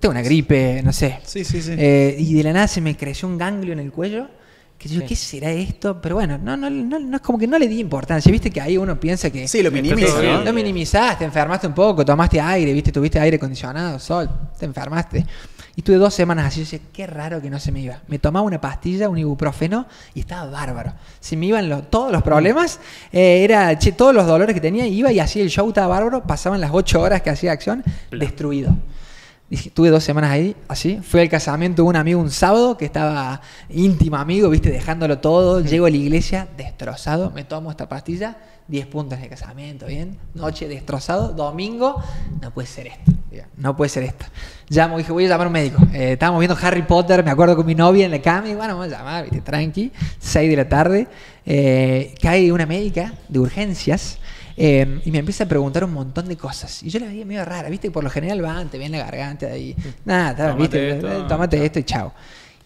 [0.00, 1.20] tengo una gripe, no sé.
[1.22, 1.74] Sí, sí, sí.
[1.78, 4.26] Eh, y de la nada se me creció un ganglio en el cuello.
[4.82, 6.00] Que yo, ¿qué será esto?
[6.02, 8.32] Pero bueno, no, no, no, no es como que no le di importancia.
[8.32, 9.46] Viste que ahí uno piensa que.
[9.46, 10.08] Sí, lo minimiza.
[10.38, 10.44] ¿no?
[10.44, 15.24] Lo minimizaste, te enfermaste un poco, tomaste aire, viste, tuviste aire acondicionado, sol, te enfermaste.
[15.74, 18.00] Y tuve dos semanas así, yo decía, qué raro que no se me iba.
[18.08, 20.92] Me tomaba una pastilla, un ibuprofeno, y estaba bárbaro.
[21.20, 22.78] Se me iban lo- todos los problemas,
[23.10, 26.24] eh, era, che, todos los dolores que tenía, iba y hacía el show, estaba bárbaro,
[26.24, 28.76] pasaban las ocho horas que hacía acción, destruido.
[29.52, 31.00] Dije, tuve dos semanas ahí, así.
[31.02, 35.60] Fui al casamiento de un amigo un sábado que estaba íntimo amigo, viste, dejándolo todo.
[35.60, 38.38] Llego a la iglesia destrozado, me tomo esta pastilla,
[38.68, 40.16] 10 puntos en el casamiento, bien.
[40.32, 42.02] Noche destrozado, domingo,
[42.40, 43.12] no puede ser esto.
[43.58, 44.24] No puede ser esto.
[44.70, 45.82] Llamo, dije, voy a llamar a un médico.
[45.92, 48.78] Eh, estábamos viendo Harry Potter, me acuerdo con mi novia en la cama, y bueno,
[48.78, 51.08] vamos a llamar, viste, tranqui, 6 de la tarde.
[51.44, 54.18] Eh, cae una médica de urgencias.
[54.56, 56.82] Eh, y me empieza a preguntar un montón de cosas.
[56.82, 57.90] Y yo la veía medio rara, ¿viste?
[57.90, 60.96] Por lo general van, te ven la garganta y nada, ¿viste?
[60.96, 62.12] esto, Tómate esto y chao.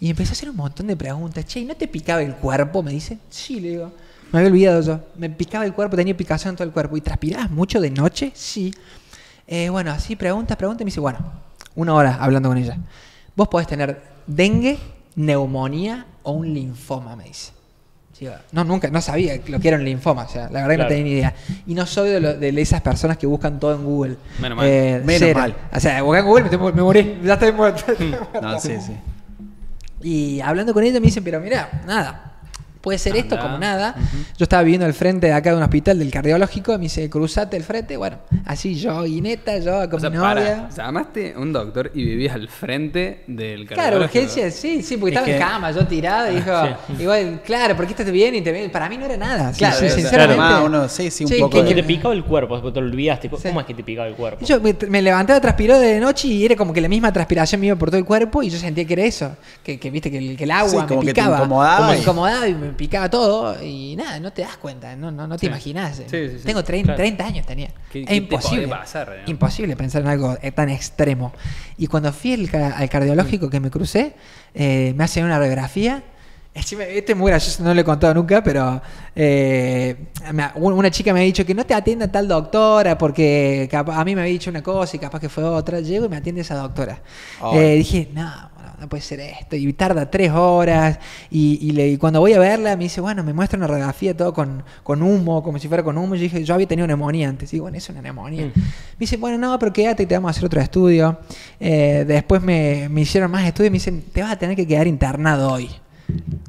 [0.01, 1.45] Y empecé a hacer un montón de preguntas.
[1.47, 2.83] Che, ¿y no te picaba el cuerpo?
[2.83, 3.19] Me dice.
[3.31, 3.93] Sí, le digo.
[4.33, 5.01] Me había olvidado yo.
[5.17, 6.97] Me picaba el cuerpo, tenía picazón en todo el cuerpo.
[6.97, 8.33] ¿Y transpirabas mucho de noche?
[8.35, 8.75] Sí.
[9.47, 10.83] Eh, bueno, así preguntas, preguntas.
[10.83, 11.19] Y me dice, bueno,
[11.77, 12.77] una hora hablando con ella.
[13.35, 14.79] Vos podés tener dengue,
[15.15, 17.53] neumonía o un linfoma, me dice.
[18.53, 20.89] No, nunca, no sabía lo que era un linfoma, o sea, la verdad que no
[20.89, 21.35] tenía ni idea.
[21.67, 24.17] Y no soy de, lo- de esas personas que buscan todo en Google.
[24.41, 24.67] Menos mal.
[24.67, 25.39] Eh, Menos cero.
[25.41, 25.57] mal.
[25.73, 27.83] O sea, busqué en Google, me, estoy- me morí, ya estoy muerto.
[28.43, 28.97] No, sí, sí.
[30.03, 32.36] Y hablando con ella me dicen, pero mira, nada,
[32.87, 33.97] puede ser esto como nada.
[34.39, 37.11] Yo estaba viviendo al frente de acá de un hospital del cardiológico, y me dice,
[37.11, 40.69] cruzate el frente, bueno, así yo, guineta, yo con O sea, mi para, novia.
[40.77, 44.19] llamaste a un doctor y vivías al frente del Claro, cardiológico.
[44.25, 46.53] urgencia, sí, sí, porque Es estaba en cama, yo tirado, y dijo,
[47.01, 48.71] igual, claro, porque estás bien y te ven.
[48.71, 49.51] Para mí no era nada.
[49.59, 50.37] Claro, sí, sinceramente.
[50.41, 53.29] más uno, sí, sí, un Sí, poco que- te picaba el cuerpo, después te olvidaste.
[53.31, 54.47] ¿Cómo es que te picaba el cuerpo?
[54.47, 57.67] Yo me, me levantaba, transpiró de noche y era como que la misma transpiración me
[57.67, 59.37] iba por todo el cuerpo y yo sentía que era eso.
[59.65, 61.39] Que, que viste que el, que el agua Sí, me como que te picaba.
[61.39, 63.63] incomodaba Como y- incomodaba y me picaba todo.
[63.63, 65.47] Y nada, no te das cuenta, no, no, no te Sí.
[65.47, 65.97] imaginas.
[65.97, 66.45] Sí, sí, sí.
[66.45, 66.99] Tengo 30, Claro.
[66.99, 67.69] 30 años tenía.
[67.91, 68.69] ¿Qué- es qué imposible.
[68.69, 69.31] pasar, no?
[69.31, 71.33] Imposible pensar en algo eh, tan extremo.
[71.79, 74.15] Y cuando fui al cardiológico que me crucé,
[74.55, 76.03] eh, me hacen una radiografía.
[76.59, 78.81] Este es muy gracioso, no lo he contado nunca, pero
[79.15, 79.95] eh,
[80.55, 84.23] una chica me ha dicho que no te atienda tal doctora porque a mí me
[84.23, 85.81] había dicho una cosa y capaz que fue otra.
[85.81, 87.01] Llego y me atiende esa doctora.
[87.55, 88.33] Eh, dije, no,
[88.81, 89.55] no puede ser esto.
[89.55, 90.99] Y tarda tres horas.
[91.31, 94.17] Y, y le- y cuando voy a verla, me dice, bueno, me muestra una radiografía
[94.17, 96.15] todo con, con humo, como si fuera con humo.
[96.15, 97.53] Yo dije, yo había tenido neumonía antes.
[97.53, 98.47] Y bueno, es una neumonía.
[98.55, 98.63] Me
[98.99, 101.19] dice, bueno, no, pero quédate y te vamos a hacer otro estudio.
[101.61, 104.67] Eh, después me, me hicieron más estudios y me dicen, te vas a tener que
[104.67, 105.69] quedar internado hoy.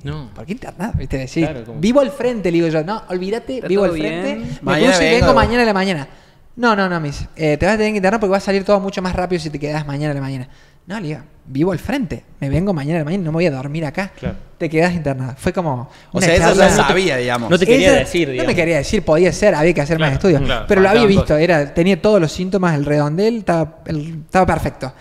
[0.04, 0.30] No.
[0.34, 0.94] ¿Por qué internado?
[0.98, 1.18] ¿Viste?
[1.18, 2.84] Decís, Claro, como- Vivo al frente, le digo yo.
[2.84, 4.36] No, olvídate, Está vivo al frente.
[4.36, 4.50] bien.
[4.50, 5.26] Me Mañana cruzo y vengo.
[5.28, 6.08] vengo mañana a la mañana.
[6.56, 7.28] No, no, no, dice.
[7.36, 9.40] eh, te vas a tener que internar porque va a salir todo mucho más rápido
[9.42, 10.48] si te quedas mañana a la mañana.
[10.88, 12.24] No, le digo, vivo al frente.
[12.40, 14.12] Me vengo mañana la mañana y no me voy a dormir acá.
[14.20, 14.36] Claro.
[14.60, 15.36] Te quedas internada.
[15.38, 15.88] Fue como.
[16.12, 17.48] O una sea, ella charla- ya sabía, digamos.
[17.50, 18.48] no te quería ella decir, No digamos.
[18.52, 20.42] me quería decir, podía ser, había que hacer más estudios.
[20.42, 24.48] claro, pero lo había visto, era, tenía todos los síntomas, el redondel estaba, el- estaba
[24.48, 24.94] perfecto.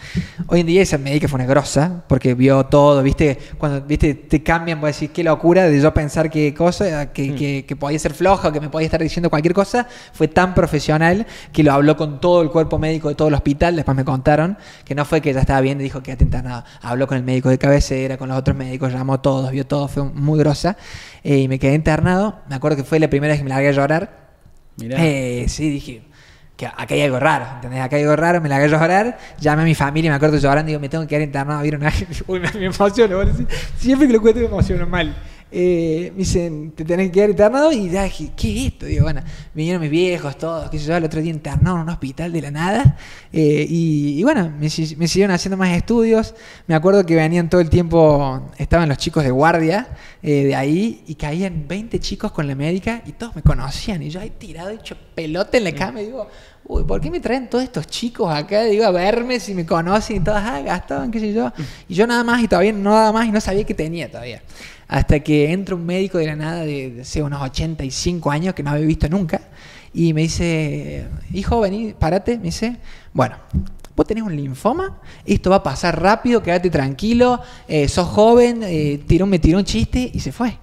[0.48, 4.42] Hoy en día esa médica fue una grosa, porque vio todo, viste, cuando viste te
[4.42, 7.34] cambian, voy a decir, qué locura de yo pensar que cosa, que, Mm.
[7.36, 10.54] que, que podía ser floja o que me podía estar diciendo cualquier cosa, fue tan
[10.54, 14.04] profesional que lo habló con todo el cuerpo médico de todo el hospital, después me
[14.04, 16.24] contaron que no fue que ya estaba bien y dijo quédate
[16.82, 19.88] habló con el médico de cabecera, con los otros médicos, llamó a todos, vio todo,
[19.88, 20.76] fue muy grosa,
[21.22, 23.68] eh, y me quedé internado, me acuerdo que fue la primera vez que me largué
[23.68, 24.26] a llorar,
[24.76, 24.96] Mirá.
[25.04, 26.02] eh, sí, dije
[26.56, 27.80] que acá hay algo raro, ¿entendés?
[27.80, 30.68] Acá hay algo raro, me la hago llorar, llamé a mi familia, me acuerdo llorando,
[30.68, 31.82] digo, me tengo que quedar internado, ¿vieron?
[32.26, 33.20] Uy, me, me emociono,
[33.76, 35.14] siempre que lo cuento me emociono mal.
[35.52, 38.86] Eh, me dicen, te tenés que quedar internado y ya dije, ¿qué es esto?
[38.86, 39.22] Digo, bueno,
[39.54, 42.42] vinieron mis viejos, todos, qué sé yo, el otro día internado en un hospital de
[42.42, 42.96] la nada.
[43.32, 46.34] eh, y, y bueno, me, me siguieron haciendo más estudios.
[46.66, 49.88] Me acuerdo que venían todo el tiempo, estaban los chicos de guardia
[50.22, 54.02] eh, de ahí y caían 20 chicos con la médica y todos me conocían.
[54.02, 56.28] Y yo ahí tirado, hecho pelota en la cama y digo,
[56.66, 58.64] uy, ¿por qué me traen todos estos chicos acá?
[58.64, 61.52] Digo, a verme si me conocen y todas, ah, Gastón, qué sé yo.
[61.88, 64.42] Y yo nada más y todavía no nada más y no sabía qué tenía todavía.
[64.88, 68.62] Hasta que entra un médico de la nada de, de hace unos 85 años que
[68.62, 69.40] no había visto nunca
[69.96, 72.76] y me dice, hijo, vení, parate, me dice,
[73.14, 73.36] bueno,
[73.96, 79.00] vos tenés un linfoma, esto va a pasar rápido, quédate tranquilo, eh, sos joven, eh,
[79.06, 80.58] tiró, me tiró un chiste y se fue.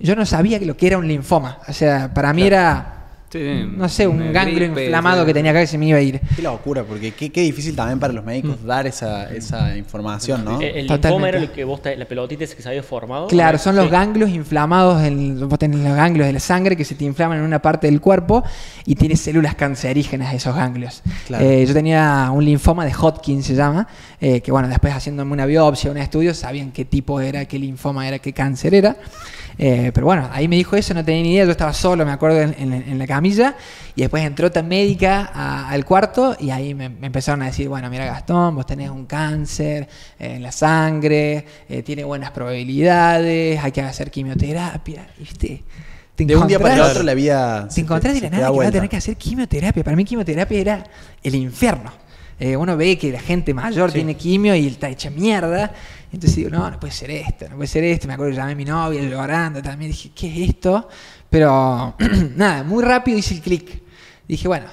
[0.00, 2.95] Yo no sabía que lo que era un linfoma, o sea, para mí era,
[3.36, 5.26] Sí, no sé, un ganglio gripe, inflamado sí.
[5.26, 6.20] que tenía acá que se me iba a ir.
[6.34, 10.60] Qué locura, porque qué, qué difícil también para los médicos dar esa, esa información, ¿no?
[10.60, 13.26] El, el linfoma era lo que vos, la pelotita que se había formado.
[13.28, 13.90] Claro, son los Sí.
[13.90, 17.44] ganglios inflamados, en, vos tenés los ganglios de la sangre que se te inflaman en
[17.44, 18.42] una parte del cuerpo
[18.84, 21.02] y tienes células cancerígenas esos ganglios.
[21.26, 21.44] Claro.
[21.44, 23.86] Eh, yo tenía un linfoma de Hodgkin, se llama,
[24.20, 28.06] eh, que bueno, después haciéndome una biopsia, un estudio, sabían qué tipo era, qué linfoma
[28.08, 28.96] era, qué cáncer era.
[29.58, 32.12] Eh, pero bueno, ahí me dijo eso, no tenía ni idea, yo estaba solo, me
[32.12, 33.56] acuerdo, en, en- en la camilla,
[33.94, 37.66] y después entró otra médica a- al cuarto y ahí me, me empezaron a decir,
[37.68, 39.88] bueno, mira Gastón, vos tenés un cáncer
[40.18, 45.62] eh, en la sangre, eh, tiene buenas probabilidades, hay que hacer quimioterapia, ¿viste?
[46.14, 47.68] Te De un día para el otro la vida.
[47.74, 49.84] te encontrás de la nada que vas a tener que hacer quimioterapia.
[49.84, 50.84] Para mí quimioterapia era
[51.22, 51.92] el infierno.
[52.38, 55.72] Eh, uno ve que la gente mayor tiene quimio y está hecha mierda.
[56.16, 58.06] Entonces digo, no, no puede ser esto, no puede ser esto.
[58.08, 59.90] Me acuerdo que llamé a mi novia llorando también.
[59.90, 60.88] Dije, ¿qué es esto?
[61.28, 61.94] Pero
[62.36, 63.82] nada, muy rápido hice el clic.
[64.26, 64.66] Dije, bueno,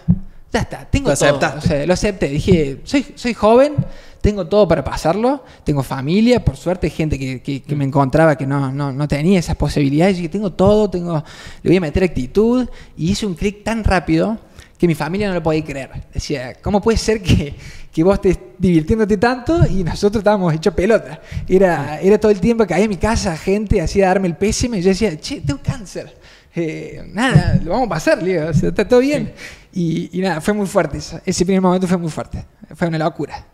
[0.52, 1.58] ya está, tengo Lo todo.
[1.58, 2.30] O sea, lo acepté.
[2.30, 3.74] Dije, soy, soy joven,
[4.22, 8.48] tengo todo para pasarlo, tengo familia, por suerte gente que, que- que me encontraba que
[8.48, 10.16] no, no, no tenía esas posibilidades.
[10.16, 11.22] Dije, tengo todo, tengo,
[11.62, 12.68] le voy a meter actitud.
[12.96, 14.38] Y hice un clic tan rápido
[14.78, 15.90] que mi familia no lo podía creer.
[16.14, 17.56] Decía, ¿cómo puede ser que,
[17.92, 21.22] que vos estés divirtiéndote tanto y nosotros estábamos hechos pelota?
[21.48, 24.80] Era, era todo el tiempo que había en mi casa gente hacía darme el pésime
[24.80, 26.18] y yo decía, che, tengo cáncer.
[26.56, 29.34] Eh, nada, lo vamos a pasar, le digo, o sea, está todo bien.
[29.74, 31.20] Y, y nada, fue muy fuerte eso.
[31.26, 32.46] Ese primer momento fue muy fuerte.
[32.76, 33.46] Fue una locura.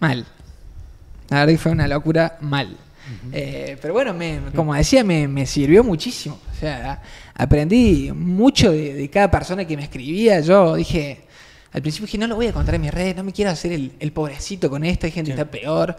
[0.00, 0.26] Mal.
[1.28, 2.76] La verdad que fue una locura mal.
[3.32, 6.38] Eh, pero bueno, me- como decía, me, me sirvió muchísimo.
[6.52, 7.00] O sea,
[7.34, 10.40] aprendí mucho de, de cada persona que me escribía.
[10.40, 11.22] Yo dije,
[11.72, 13.72] al principio dije, no lo voy a contar en mis redes, no me quiero hacer
[13.72, 15.96] el, el pobrecito con esto, hay gente que está peor.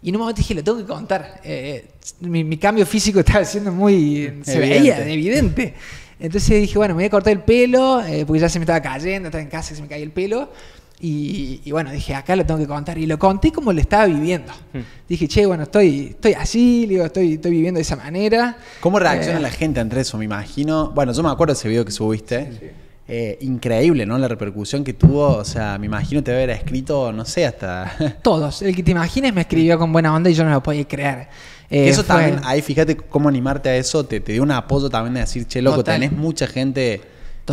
[0.00, 1.40] Y en un momento dije, lo tengo que contar.
[1.44, 1.86] Eh,
[2.20, 4.40] mi, mi cambio físico estaba siendo muy...
[4.42, 5.74] Se veía, evidente.
[6.20, 8.80] Entonces dije, bueno, me voy a cortar el pelo, eh, porque ya se me estaba
[8.80, 10.50] cayendo, estaba en casa y se me caía el pelo.
[11.00, 12.98] Y, y bueno, dije, acá lo tengo que contar.
[12.98, 14.52] Y lo conté como lo estaba viviendo.
[15.08, 18.56] Dije, che, bueno, estoy, estoy así, digo, estoy, estoy viviendo de esa manera.
[18.80, 20.18] ¿Cómo reacciona Eh, la gente ante eso?
[20.18, 20.90] Me imagino.
[20.90, 22.74] Bueno, yo me acuerdo de ese video que subiste.
[23.10, 24.18] Eh, increíble, ¿no?
[24.18, 25.36] La repercusión que tuvo.
[25.36, 28.18] O sea, me imagino te haber escrito, no sé, hasta.
[28.22, 28.60] Todos.
[28.62, 31.28] El que te imagines me escribió con buena onda y yo no lo podía creer.
[31.70, 34.88] Eh, eso fue- también, ahí fíjate cómo animarte a eso, te, te dio un apoyo
[34.90, 36.00] también de decir, che, loco, Total.
[36.00, 37.00] tenés mucha gente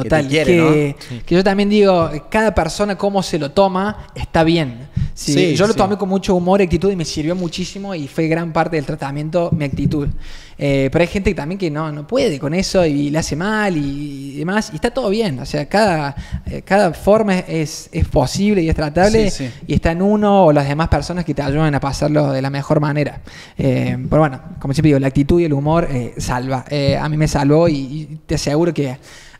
[0.04, 1.22] Total, que te quiere, que, ¿no?
[1.26, 4.88] que yo también digo, cada persona cómo se lo toma está bien.
[5.14, 5.78] Sí, Sí, yo lo sí.
[5.78, 8.86] tomé con mucho humor y actitud y me sirvió muchísimo y fue gran parte del
[8.86, 10.10] tratamiento mi actitud.
[10.58, 13.36] Eh, pero hay gente que también que no, no puede con eso y le hace
[13.36, 15.40] mal y demás y está todo bien.
[15.40, 19.52] O sea, cada, eh, cada forma es, es posible y es tratable Sí, sí.
[19.68, 22.50] y está en uno o las demás personas que te ayudan a pasarlo de la
[22.50, 23.22] mejor manera.
[23.58, 26.66] Eh, pero bueno, como siempre digo, la actitud y el humor salva.
[27.00, 28.98] A mí me salvó y, y te aseguro que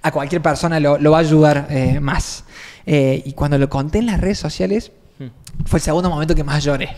[0.08, 2.44] a cualquier persona lo, lo va a ayudar eh, más.
[2.86, 4.92] Eh, y cuando lo conté en las redes sociales,
[5.66, 6.90] fue el segundo momento que más lloré.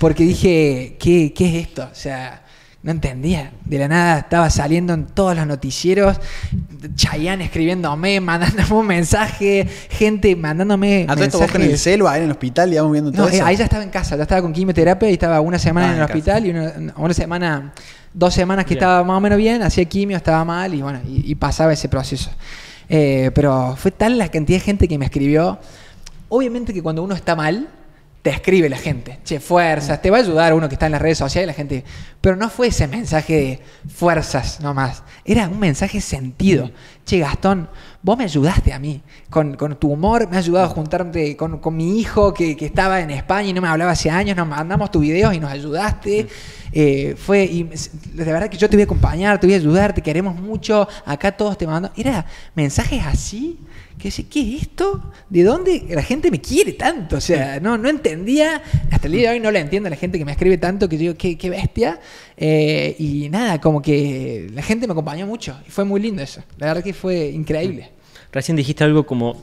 [0.00, 1.88] Porque dije, ¿qué, qué es esto?
[1.90, 2.42] O sea,
[2.82, 3.52] no entendía.
[3.64, 6.16] De la nada estaba saliendo en todos los noticieros,
[6.94, 11.82] Chayanne escribiéndome, mandándome un mensaje, gente mandándome A todo esto vos con el mensajes.
[11.92, 13.44] celo ahí en el hospital, digamos, viendo todo No, eh, eso.
[13.44, 15.96] ahí ya estaba en casa, ya estaba con quimioterapia y estaba una semana Ah, en
[15.96, 16.18] el en casa.
[16.18, 17.72] hospital y una, una semana,
[18.14, 18.84] dos semanas que Bien.
[18.84, 21.88] estaba más o menos bien, hacía quimio, estaba mal y bueno, y, y pasaba ese
[21.88, 22.30] proceso.
[22.88, 25.58] Eh, pero fue tal la cantidad de gente que me escribió.
[26.28, 27.68] Obviamente que cuando uno está mal,
[28.22, 31.02] te escribe la gente, che, fuerzas, te va a ayudar uno que está en las
[31.02, 31.84] redes sociales, la gente.
[32.20, 36.70] Pero no fue ese mensaje de fuerzas nomás, era un mensaje sentido.
[37.06, 37.68] Che, Gastón,
[38.08, 41.58] vos me ayudaste a mí, con, con tu humor, me has ayudado a juntarte con,
[41.58, 44.48] con mi hijo que, que estaba en España y no me hablaba hace años, nos
[44.48, 46.26] mandamos tus videos y nos ayudaste.
[46.72, 49.92] Eh, fue, y de verdad que yo te voy a acompañar, te voy a ayudar,
[49.92, 51.92] te queremos mucho, acá todos te mandan.
[51.96, 53.58] Era mensajes así
[53.98, 55.12] que decía, ¿qué es esto?
[55.28, 57.16] ¿De dónde la gente me quiere tanto?
[57.16, 60.18] O sea, no, no entendía, hasta el día de hoy no lo entiendo la gente
[60.18, 62.00] que me escribe tanto, que yo digo, qué, qué bestia.
[62.38, 66.42] Eh, y nada, como que la gente me acompañó mucho y fue muy lindo eso.
[66.56, 67.97] La verdad que fue increíble.
[68.32, 69.42] Recién dijiste algo como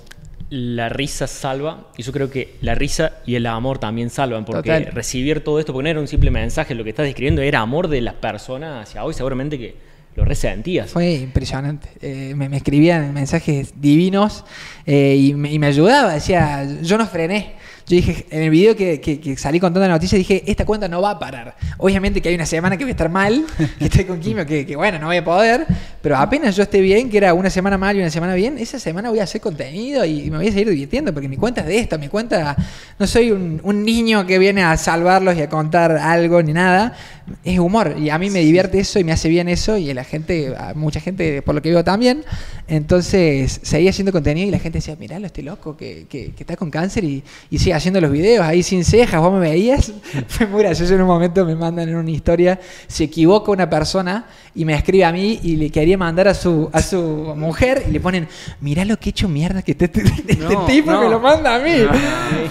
[0.50, 4.70] la risa salva, y yo creo que la risa y el amor también salvan, porque
[4.70, 4.94] Total.
[4.94, 7.88] recibir todo esto, porque no era un simple mensaje, lo que estás describiendo era amor
[7.88, 9.76] de las personas hacia hoy, seguramente que
[10.16, 10.92] lo resentías.
[10.92, 11.90] Fue impresionante.
[12.02, 14.46] Eh, me, me escribían mensajes divinos
[14.86, 16.14] eh, y, me, y me ayudaba.
[16.14, 17.56] Decía, yo no frené.
[17.88, 20.88] Yo dije, en el video que, que- que salí contando la noticia, dije, esta cuenta
[20.88, 21.56] no va a parar.
[21.78, 23.46] Obviamente que hay una semana que voy a estar mal,
[23.78, 25.68] que estoy con quimio, que, que bueno, no voy a poder,
[26.02, 28.80] pero apenas yo esté bien, que era una semana mal y una semana bien, esa
[28.80, 31.68] semana voy a hacer contenido y me voy a seguir divirtiendo, porque mi cuenta es
[31.68, 32.56] de esta, mi cuenta,
[32.98, 36.96] no soy un, un niño que viene a salvarlos y a contar algo ni nada,
[37.44, 40.04] es humor y a mí me divierte eso y me hace bien eso y la
[40.04, 42.24] gente, a mucha gente por lo que veo también,
[42.68, 46.56] entonces seguía haciendo contenido y la gente decía, miralo, este loco que, que- que está
[46.56, 49.92] con cáncer y, y sigue haciendo los videos ahí sin cejas, vos me veías,
[50.28, 54.26] fue muy gracioso en un momento, me mandan en una historia, se equivoca una persona
[54.56, 57.00] y me escribe a mí y le quería mandar a su, a su
[57.36, 58.28] mujer y le ponen,
[58.62, 59.86] mirá lo que he hecho mierda que este,
[60.28, 61.02] este No, tipo no.
[61.02, 61.72] me lo manda a mí.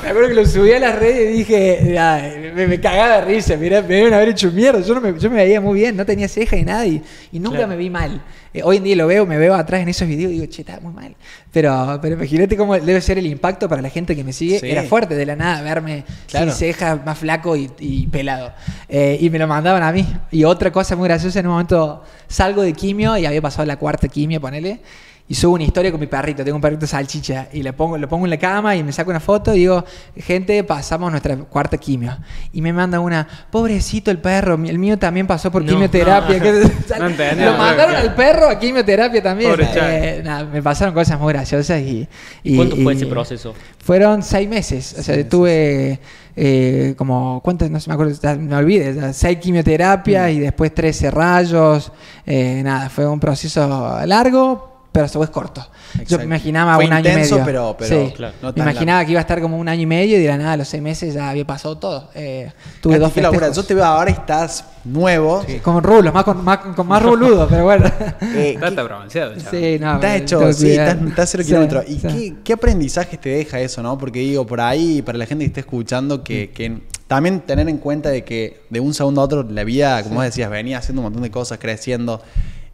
[0.02, 3.24] Me acuerdo que lo subí a las redes y dije, "Ay, me, me cagaba de
[3.24, 4.80] risa, mirá, me deben haber hecho mierda.
[4.80, 7.38] Yo, no me, yo me veía muy bien, no tenía ceja ni nada y, y
[7.38, 7.68] nunca Claro.
[7.70, 8.20] me vi mal.
[8.54, 10.62] Eh, hoy en día lo veo, me veo atrás en esos videos y digo, che,
[10.62, 11.16] está muy mal.
[11.52, 14.60] Pero, pero imagínate cómo debe ser el impacto para la gente que me sigue.
[14.60, 14.70] Sí.
[14.70, 16.46] Era fuerte de la nada verme Claro.
[16.52, 18.52] sin cejas, más flaco y, y pelado.
[18.88, 20.06] Eh, y me lo mandaban a mí.
[20.30, 23.76] Y otra cosa muy graciosa, en un momento salgo de quimio y había pasado la
[23.76, 24.80] cuarta quimio, ponele.
[25.26, 28.06] Y subo una historia con mi perrito, tengo un perrito salchicha, y le pongo, lo
[28.08, 29.82] pongo en la cama y me saco una foto y digo,
[30.16, 32.14] gente, pasamos nuestra cuarta quimio.
[32.52, 36.36] Y me manda una, pobrecito el perro, el mío también pasó por No, quimioterapia.
[36.36, 36.42] no.
[36.42, 36.52] que-
[36.98, 39.50] No entendía, lo mandaron al perro a quimioterapia también.
[39.50, 42.06] Pobre Eh, me pasaron cosas muy graciosas y...
[42.42, 43.54] y- ¿Cuánto fue y- ese proceso?
[43.78, 44.94] Fueron seis meses.
[44.98, 46.00] O sea, tuve
[46.36, 47.70] eh, como, ¿cuántas?
[47.70, 48.94] No se me acuerdo, ya me olvidé.
[48.94, 51.92] ya, Seis quimioterapias y después 13 rayos.
[52.26, 55.66] Eh, nada, fue un proceso largo, pero a su vez corto.
[56.06, 57.44] Yo me imaginaba Fue un año y intenso, medio.
[57.44, 58.12] pero- pero Sí.
[58.14, 58.34] Claro.
[58.40, 60.36] no me imaginaba que iba a estar como un año y medio y de la
[60.38, 62.10] nada a los seis meses ya había pasado todo.
[62.14, 63.40] Eh, tuve dos qué locura.
[63.40, 63.56] festejos.
[63.56, 65.44] Yo te veo ahora y estás nuevo.
[65.62, 67.86] Con rulos, más con más, con más ruludo, pero bueno.
[68.20, 69.50] Eh, Está ¿qué- bronceado, chaval.
[69.50, 71.84] sí, no, Estás hecho, sí, estás, estás cero Sí, kilómetros.
[71.88, 72.00] ¿Y sí.
[72.06, 73.98] qué, qué aprendizaje te deja eso, no?
[73.98, 77.78] Porque digo, por ahí, para la gente que esté escuchando, que, que también tener en
[77.78, 81.00] cuenta de que de un segundo a otro la vida, como vos decías, venía haciendo
[81.00, 82.22] un montón de cosas, creciendo,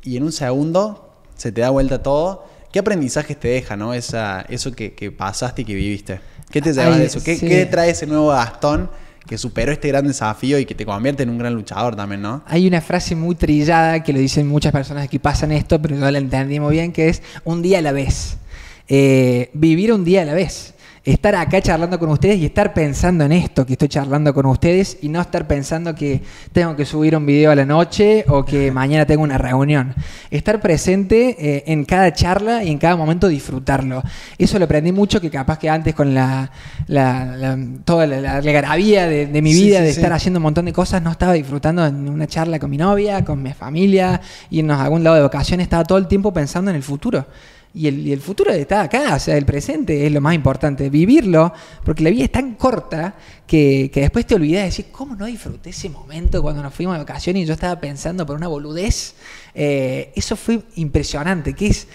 [0.03, 1.07] y en un segundo
[1.41, 2.45] se te da vuelta todo.
[2.71, 3.95] ¿Qué aprendizajes te deja, no?
[3.95, 6.21] Esa, eso que, que pasaste y que viviste.
[6.51, 7.25] ¿Qué te llevas Ay, de eso?
[7.25, 7.49] ¿Qué, sí.
[7.49, 8.91] qué trae ese nuevo Gastón
[9.27, 12.43] que superó este gran desafío y que te convierte en un gran luchador también, no?
[12.47, 16.11] Hay una frase muy trillada que lo dicen muchas personas que pasan esto, pero yo
[16.11, 18.37] la entendí muy bien, que es un día a la vez.
[18.87, 20.75] Eh, vivir un día a la vez.
[21.03, 24.99] Estar acá charlando con ustedes y estar pensando en esto que estoy charlando con ustedes
[25.01, 26.21] y no estar pensando que
[26.53, 29.95] tengo que subir un video a la noche o que mañana tengo una reunión.
[30.31, 34.03] Estar presente eh, en cada charla y en cada momento disfrutarlo.
[34.37, 36.51] Eso lo aprendí mucho que capaz que antes con la,
[36.87, 40.01] la- la- toda la, la algarabía de, de mi vida, sí, de sí.
[40.01, 43.25] estar haciendo un montón de cosas, no estaba disfrutando en una charla con mi novia,
[43.25, 44.21] con mi familia,
[44.51, 47.25] irnos a algún lado de vacaciones, estaba todo el tiempo pensando en el futuro.
[47.73, 50.91] Y el, y el futuro está acá, o sea, el presente es lo más importante,
[50.91, 51.53] vivirlo,
[51.85, 53.15] porque la vida es tan corta
[53.47, 56.95] que, que después te olvidas de decir, ¿cómo no disfruté ese momento cuando nos fuimos
[56.97, 59.15] de vacaciones y yo estaba pensando por una boludez?
[59.55, 61.87] Eh, eso fue impresionante, que es...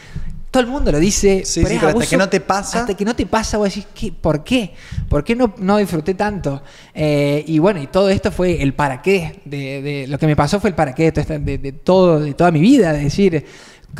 [0.49, 3.03] Todo el mundo lo dice, Sí, pero sí, hasta que no te pasa- Hasta que
[3.03, 4.71] no te pasa, vos decís, ¿qué, ¿por qué?
[5.09, 6.63] ¿Por qué no, no disfruté tanto?
[6.93, 9.41] Eh, y bueno, y todo esto fue el para qué.
[9.43, 12.34] De, de- lo que me pasó fue el para qué de, de, de todo, de
[12.36, 12.95] toda mi vida.
[12.95, 13.43] Es decir,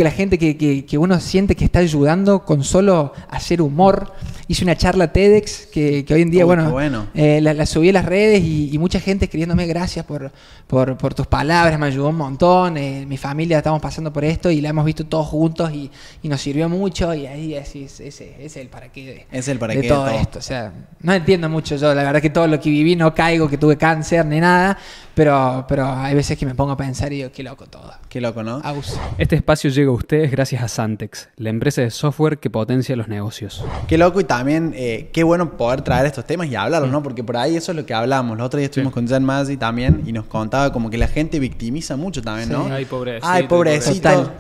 [0.04, 4.12] la gente que, que- que uno siente que está ayudando con solo hacer humor.
[4.48, 7.90] Hice una charla TEDx que, que hoy en día, Uy, bueno, eh, la, la subí
[7.90, 10.32] a las redes y, y mucha gente escribiéndome gracias por,
[10.68, 12.78] por, por tus palabras, me ayudó un montón.
[12.78, 15.90] eh, mi familia estamos pasando por esto y la hemos visto todos juntos y,
[16.22, 17.14] y nos sirvió mucho.
[17.14, 19.88] Y ahí decís, ese, ese es el para qué de, Es el para de qué
[19.88, 20.20] de todo, todo.
[20.20, 20.40] esto.
[20.40, 20.72] O sea,
[21.02, 23.78] no entiendo mucho yo, la verdad que todo lo que viví no caigo, que tuve
[23.78, 24.78] cáncer ni nada,
[25.16, 27.92] pero, pero hay veces que me pongo a pensar y digo, qué loco todo.
[28.10, 28.62] Qué loco, ¿no?
[28.64, 28.98] Aus.
[29.18, 33.08] Este espacio llega a ustedes gracias a Santex, la empresa de software que potencia los
[33.08, 33.64] negocios.
[33.88, 37.02] Qué loco y también eh, qué bueno poder traer estos temas y hablarlos, ¿no?
[37.04, 38.38] Porque por ahí eso es lo que hablamos.
[38.38, 41.40] Los otros días estuvimos con Jan Mazzi también y nos contaba como que la gente
[41.40, 42.66] victimiza mucho también, ¿no?
[42.66, 42.72] Sí.
[42.72, 43.28] Ay, pobrecito.
[43.28, 44.32] Ay, pobrecito.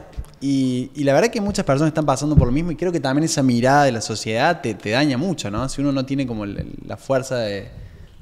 [0.41, 2.99] Y, y la verdad que muchas personas están pasando por lo mismo y creo que
[2.99, 5.67] también esa mirada de la sociedad te, te daña mucho, ¿no?
[5.69, 7.69] Si uno no tiene como la fuerza de,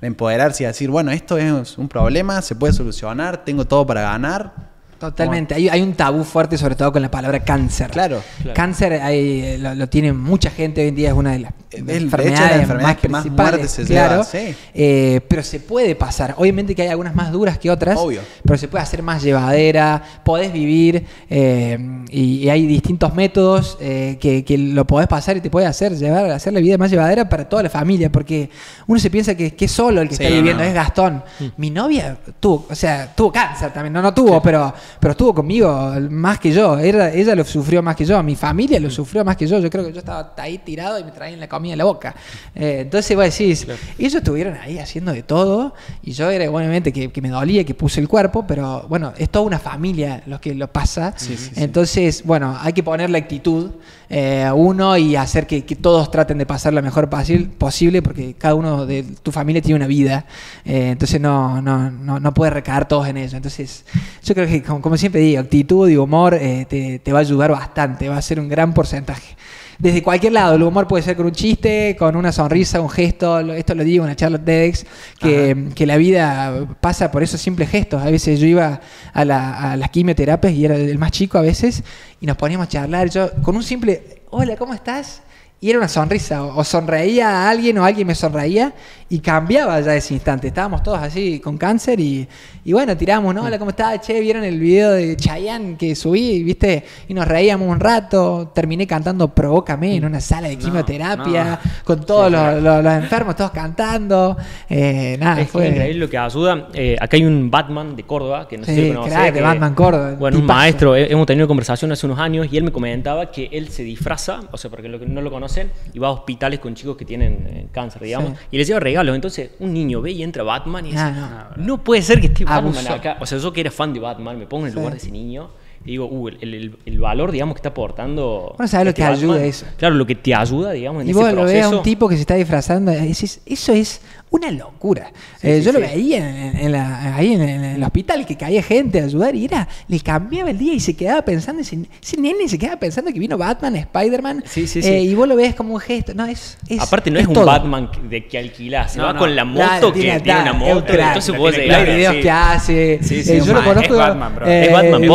[0.03, 4.01] de empoderarse y decir, bueno, esto es un problema, se puede solucionar, tengo todo para
[4.01, 4.72] ganar.
[5.11, 5.53] Totalmente.
[5.55, 7.89] Hay, hay un tabú fuerte, sobre todo con la palabra cáncer.
[7.91, 8.21] Claro.
[8.41, 8.55] Claro.
[8.55, 11.85] Cáncer hay- lo, lo tiene mucha gente hoy en día, es una de las Es,
[11.85, 14.11] de hecho, enfermedades, la enfermedad más que más muertes se claro.
[14.11, 14.55] lleva, sí.
[14.73, 16.35] Eh, pero se puede pasar.
[16.37, 18.21] Obviamente que hay algunas más duras que otras, Obvio.
[18.45, 21.77] pero se puede hacer más llevadera, podés vivir eh,
[22.09, 25.97] y, y hay distintos métodos eh, que, que lo podés pasar y te puede hacer
[25.97, 28.49] llevar hacer la vida más llevadera para toda la familia, porque
[28.87, 30.69] uno se piensa que, que es solo el que Sí, está viviendo, no.
[30.69, 31.23] es Gastón.
[31.57, 35.93] Mi novia tuvo, o sea, tuvo cáncer también, no, no tuvo, pero, pero estuvo conmigo
[36.09, 36.77] más que yo.
[36.79, 39.59] Ella, ella lo sufrió más que yo, mi familia lo sufrió más que yo.
[39.59, 42.15] Yo creo que yo estaba ahí tirado y me traían la comida en la boca.
[42.55, 43.67] Eh, entonces vos decís,
[43.97, 47.73] ellos estuvieron ahí haciendo de todo y yo era obviamente que, que me dolía, que
[47.73, 51.13] puse el cuerpo, pero bueno, es toda una familia lo que lo pasa.
[51.17, 51.63] Sí, sí, sí.
[51.63, 53.71] Entonces, bueno, hay que poner la actitud
[54.15, 57.09] eh, uno y hacer que, que todos traten de pasar lo mejor
[57.57, 60.25] posible porque cada uno de tu familia tiene una vida.
[60.65, 63.37] Eh, entonces no, no, no, no puede recaer todos en eso.
[63.37, 63.85] Entonces,
[64.23, 67.51] yo creo que, como, siempre digo, actitud y humor eh, te, te va a ayudar
[67.51, 69.35] bastante, va a ser un gran porcentaje.
[69.79, 73.39] Desde cualquier lado, el humor puede ser con un chiste, con una sonrisa, un gesto,
[73.53, 74.85] esto lo digo en una charla TEDx,
[75.19, 78.01] que, que la vida pasa por esos simples gestos.
[78.01, 78.79] A veces yo iba
[79.13, 81.83] a, la- a las quimioterapias y era el más chico a veces,
[82.21, 85.21] y nos poníamos a charlar, yo con un simple, hola, ¿cómo estás?
[85.63, 86.43] Y era una sonrisa.
[86.43, 88.73] O, o sonreía a alguien o alguien me sonreía
[89.09, 90.47] y cambiaba ya ese instante.
[90.47, 92.27] Estábamos todos así con cáncer y,
[92.65, 93.43] y bueno, tiramos, ¿no?
[93.43, 94.01] Hola, ¿cómo estás?
[94.01, 96.43] Che, ¿vieron el video de Chayanne que subí?
[96.43, 96.83] ¿Viste?
[97.07, 98.51] Y nos reíamos un rato.
[98.53, 103.51] Terminé cantando Provócame en una sala de quimioterapia con todos los, los- los enfermos, todos
[103.51, 104.35] cantando.
[104.69, 105.69] Eh, nada, Es fue...
[105.69, 106.67] increíble lo que ayuda.
[106.73, 109.41] Eh, acá hay un Batman de Córdoba, que no sé Sí, si lo crack, que-
[109.41, 110.59] Batman Córdoba, Bueno, un tipazo.
[110.59, 110.95] maestro.
[110.97, 114.41] eh, Hemos tenido conversación hace unos años y él me comentaba que él se disfraza,
[114.51, 115.31] o sea, porque no lo
[115.61, 118.45] conocen, y va a hospitales con chicos que tienen eh, cáncer, digamos, Sí.
[118.51, 119.15] y les lleva regalos.
[119.15, 121.63] Entonces, un niño ve y entra Batman y dice, Ah, no.
[121.65, 121.83] no.
[121.83, 122.93] puede ser que esté Batman Abusó.
[122.93, 123.17] acá.
[123.19, 124.77] O sea, yo que era fan de Batman, me pongo en el Sí.
[124.79, 125.49] lugar de ese niño.
[125.85, 128.53] Y digo, uh, el, el- el valor, digamos, que está aportando.
[128.57, 129.49] Bueno, ¿sabes lo este que ayuda Batman?
[129.49, 129.65] eso?
[129.77, 131.77] Claro, lo que te ayuda, digamos, en Y ese vos lo ves a proceso.
[131.77, 135.11] un tipo que se está disfrazando, y decís, eso es una locura.
[135.43, 136.17] Eh, yo lo veía
[136.49, 139.67] en, en la- ahí en, en el hospital, que caía gente a ayudar y era,
[139.87, 143.19] le cambiaba el día y se quedaba pensando, ese, ese nene se quedaba pensando que
[143.19, 146.13] vino Batman, Spider-Man, Sí, sí, eh, y vos lo ves como un gesto.
[146.15, 147.45] No, es, es Aparte no es, un todo.
[147.45, 149.19] Batman que- de que alquilás, se No, va no.
[149.19, 151.07] con la moto Claro, que tiene- tiene una claro, moto, crack.
[151.09, 152.99] entonces vos los videos que hace.
[153.03, 153.93] Sí, sí, Eh, yo lo conozco.
[153.93, 154.47] es Batman, bro.
[154.47, 155.07] Es Batman, eh.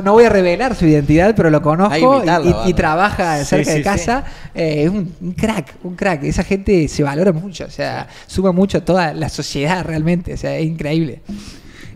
[0.00, 2.74] No, no voy a revelar su identidad, pero lo conozco y- invitarlo, y, y Batman.
[2.76, 4.24] trabaja Sí, cerca sí, de casa.
[4.54, 6.24] Eh, es un, un crack, un crack.
[6.24, 10.36] Esa gente se valora mucho, o sea, suma mucho a toda la sociedad realmente, o
[10.36, 11.22] sea, es increíble.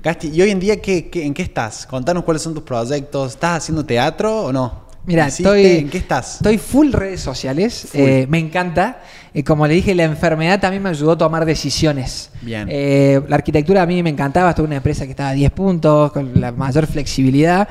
[0.02, 1.86] Gasti, ¿y hoy en día qué, qué- en qué estás?
[1.86, 3.32] Contanos cuáles son tus proyectos.
[3.32, 4.83] ¿Estás haciendo teatro o no?
[5.06, 6.36] Mira, estoy, ¿En qué estás?
[6.36, 7.88] Estoy full redes sociales.
[7.92, 9.00] eh, me encanta.
[9.34, 12.30] Eh, como le dije, la enfermedad también me ayudó a tomar decisiones.
[12.40, 12.66] Bien.
[12.70, 14.50] Eh, la arquitectura a mí me encantaba.
[14.50, 17.68] Estuve en una empresa que estaba a 10 puntos, con la mayor flexibilidad.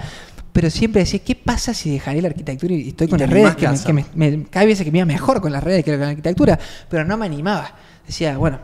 [0.51, 3.55] Pero siempre decía, ¿qué pasa si dejaré la arquitectura y estoy con las redes?
[3.55, 3.85] Que ¿qué me, haces?
[3.85, 6.09] que me- me- cada vez que me iba mejor con las redes que con la
[6.09, 6.59] arquitectura.
[6.89, 7.73] Pero no me animaba.
[8.05, 8.59] Decía, bueno,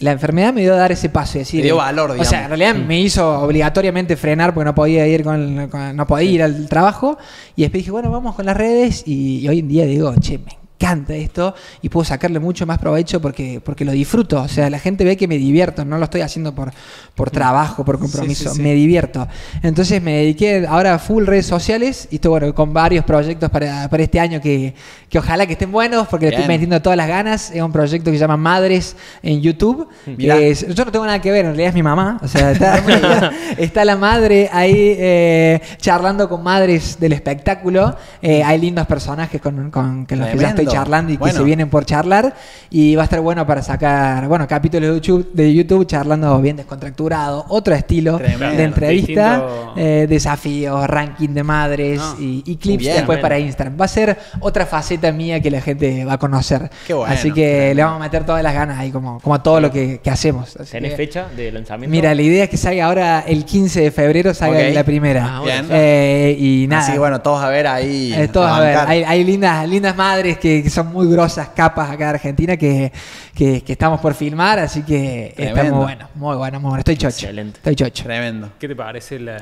[0.00, 1.62] la enfermedad me dio a dar ese paso y decir.
[1.62, 5.68] Dio valor, O sea, en realidad me hizo obligatoriamente frenar porque no podía ir con,
[5.68, 7.16] con- no podía ir al trabajo.
[7.56, 9.04] Y después dije, bueno, vamos con las redes.
[9.06, 12.78] Y, y hoy en día digo, che, me encanta esto y puedo sacarle mucho más
[12.78, 14.42] provecho porque, porque lo disfruto.
[14.42, 16.72] O sea, la gente ve que me divierto, no lo estoy haciendo por,
[17.14, 18.62] por trabajo, por compromiso, sí, sí.
[18.62, 19.26] me divierto.
[19.62, 23.88] Entonces me dediqué ahora a full redes sociales y estoy bueno, con varios proyectos para,
[23.88, 24.74] para este año que,
[25.08, 26.56] que ojalá que estén buenos porque le estoy Bien.
[26.60, 27.50] metiendo todas las ganas.
[27.52, 29.88] Es un proyecto que se llama Madres en YouTube.
[30.06, 30.36] Mirá.
[30.36, 32.18] que es- yo no tengo nada que ver, en realidad es mi mamá.
[32.22, 32.82] O sea, está,
[33.58, 37.96] está la madre ahí eh, charlando con madres del espectáculo.
[38.20, 41.42] Eh, hay lindos personajes con, con- con los que ya estoy Charlando y que se
[41.42, 42.34] vienen por charlar.
[42.70, 46.56] Y va a estar bueno para sacar, bueno, capítulos de YouTube, de YouTube charlando bien
[46.56, 48.56] descontracturado, otro estilo Tremendo.
[48.56, 52.16] de entrevista, Distinto- eh, desafíos, ranking de madres No.
[52.20, 52.96] y, y clips Bien.
[52.96, 53.76] después para Instagram.
[53.80, 56.70] Va a ser otra faceta mía que la gente va a conocer.
[56.86, 59.42] Qué bueno, Así que le vamos a meter todas las ganas ahí, como, como a
[59.42, 60.56] todo lo que, que hacemos.
[60.56, 61.90] Así ¿Tenés que- fecha de lanzamiento?
[61.90, 65.36] Mira, la idea es que salga ahora el 15 de febrero, salga la primera.
[65.36, 65.62] Ah, bueno.
[65.62, 65.66] Bien.
[65.70, 66.82] Eh, y nada.
[66.82, 68.12] Así que bueno, todos a ver ahí.
[68.14, 71.90] Eh, todos, a ver, hay, hay lindas, lindas madres que, que son muy grosas capas
[71.90, 72.92] acá de Argentina que,
[73.34, 76.78] que, que estamos por filmar, así que está muy bueno, muy bueno, muy bueno.
[76.80, 77.26] Estoy chocho.
[77.26, 77.56] Excelente.
[77.58, 78.04] Estoy chocho.
[78.04, 78.50] Tremendo.
[78.58, 79.38] ¿Qué te parece la,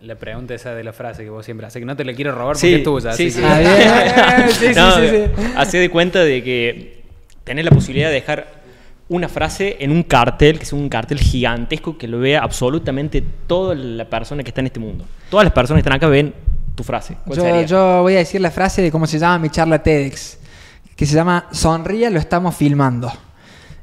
[0.00, 1.80] la pregunta esa de la frase que vos siempre haces?
[1.80, 3.12] Que no te la quiero robar porque Sí, es tuya.
[3.12, 3.42] sí, así sí.
[3.44, 4.46] Ah.
[4.48, 5.42] Sí, sí, No, sí, sí.
[5.56, 7.02] Hacé de cuenta de que
[7.44, 8.64] tenés la posibilidad de dejar
[9.08, 13.74] una frase en un cartel, que es un cartel gigantesco que lo vea absolutamente toda
[13.74, 15.04] la persona que está en este mundo.
[15.28, 16.32] Todas las personas que están acá ven
[16.74, 17.16] tu frase.
[17.26, 17.62] ¿Cuál Yo, sería?
[17.66, 20.38] yo voy a decir la frase de cómo se llama mi charla TEDx,
[20.96, 23.12] que se llama Sonríe, lo estamos filmando.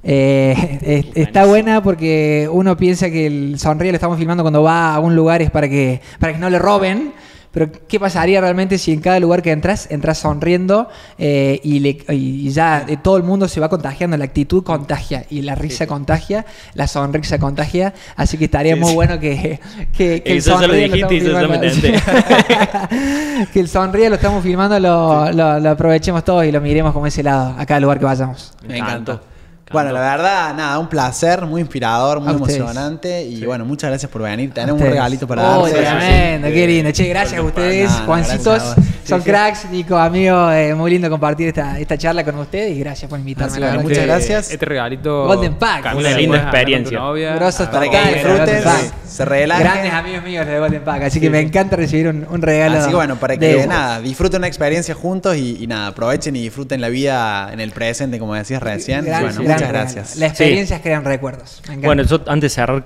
[0.04, 0.80] Eh,
[1.16, 5.00] es- está buena porque uno piensa que el sonríe lo estamos filmando cuando va a
[5.00, 7.14] un lugar es para que, para que no le roben.
[7.54, 10.88] Pero, ¿qué pasaría realmente si en cada lugar que entras, entras sonriendo
[11.18, 14.16] eh, y, le- y ya eh, todo el mundo se va contagiando?
[14.16, 16.46] La actitud contagia y la risa contagia,
[16.76, 17.94] la sonrisa contagia.
[18.16, 18.96] Así que estaría Sí, muy sí.
[18.96, 19.60] bueno que,
[19.98, 21.60] que, que el lo sonríe lo dijiste filmando.
[23.54, 27.08] que el sonríe lo estamos filmando, lo, lo- lo aprovechemos todos y lo miremos como
[27.08, 28.54] ese lado, a cada lugar que vayamos.
[28.68, 29.22] Me encantó.
[29.72, 33.24] Bueno, la verdad, nada, un placer, muy inspirador, muy emocionante.
[33.24, 34.54] Y bueno, muchas gracias por venir.
[34.54, 35.80] Tenemos un regalito para Oh, darte.
[35.82, 36.92] tremendo, qué lindo.
[36.92, 38.46] Che, gracias a ustedes, Nada, Juancitos.
[38.64, 38.92] gracias a.
[39.08, 39.30] Son Sí, sí.
[39.32, 40.52] cracks, Nico, amigo.
[40.52, 43.52] eh, muy lindo compartir esta, esta charla con ustedes y gracias por invitarme.
[43.52, 44.52] Así bueno, muchas que- gracias.
[44.52, 45.26] Este regalito.
[45.26, 45.96] Golden Pack.
[45.96, 47.00] Una linda experiencia.
[47.36, 48.64] Grosos Para que disfruten,
[49.08, 49.64] se, relajen.
[49.66, 52.78] Grandes amigos míos de Golden Pack, así que me encanta recibir un, un regalo.
[52.78, 56.36] Así que bueno, para de- que nada, disfruten una experiencia juntos y, y nada, aprovechen
[56.36, 59.04] y disfruten la vida en el presente, como decías recién.
[59.06, 60.18] Gran- bueno, gran muchas gracias.
[60.18, 61.62] Las experiencias crean recuerdos.
[61.82, 62.86] Bueno, yo antes de cerrar,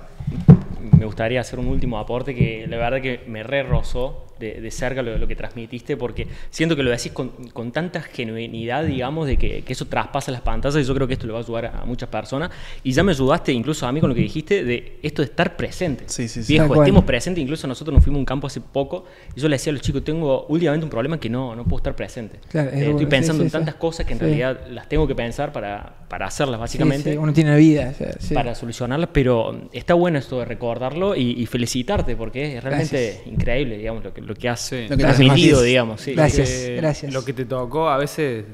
[0.97, 4.71] me gustaría hacer un último aporte que la verdad que me re rozó de, de
[4.71, 9.27] cerca lo, lo que transmitiste, porque siento que lo decís con, con tanta genuinidad, digamos,
[9.27, 11.41] de que, que eso traspasa las pantallas y yo creo que esto le va a
[11.43, 12.51] ayudar a muchas personas.
[12.83, 15.55] Y ya me ayudaste incluso a mí con lo que dijiste de esto de estar
[15.55, 16.03] presente.
[16.07, 16.53] Sí, sí, sí.
[16.53, 19.05] Viejo, estemos presentes, incluso nosotros nos fuimos a un campo hace poco
[19.35, 21.77] y yo le decía a los chicos, tengo últimamente un problema que no, no puedo
[21.77, 22.39] estar presente.
[22.49, 23.53] Claro, es Eh, estoy bueno, sí, pensando sí, en sí.
[23.53, 24.25] tantas cosas que en Sí.
[24.25, 27.89] realidad las tengo que pensar para, para hacerlas, básicamente sí, uno tiene vida.
[27.93, 28.33] o sea, sí.
[28.33, 33.27] para solucionarlas, pero está bueno esto de recordarlo y, y felicitarte porque es realmente Gracias.
[33.27, 34.83] increíble, digamos, lo que, lo que Sí.
[34.89, 36.01] Lo que transmitido, digamos.
[36.01, 36.13] Sí.
[36.13, 37.13] Gracias, que- gracias.
[37.13, 38.45] Lo que te tocó, a veces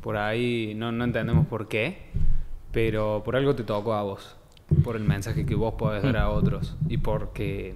[0.00, 1.98] por ahí no, no entendemos por qué,
[2.72, 4.36] pero por algo te tocó a vos,
[4.82, 7.74] por el mensaje que vos podés dar a otros y porque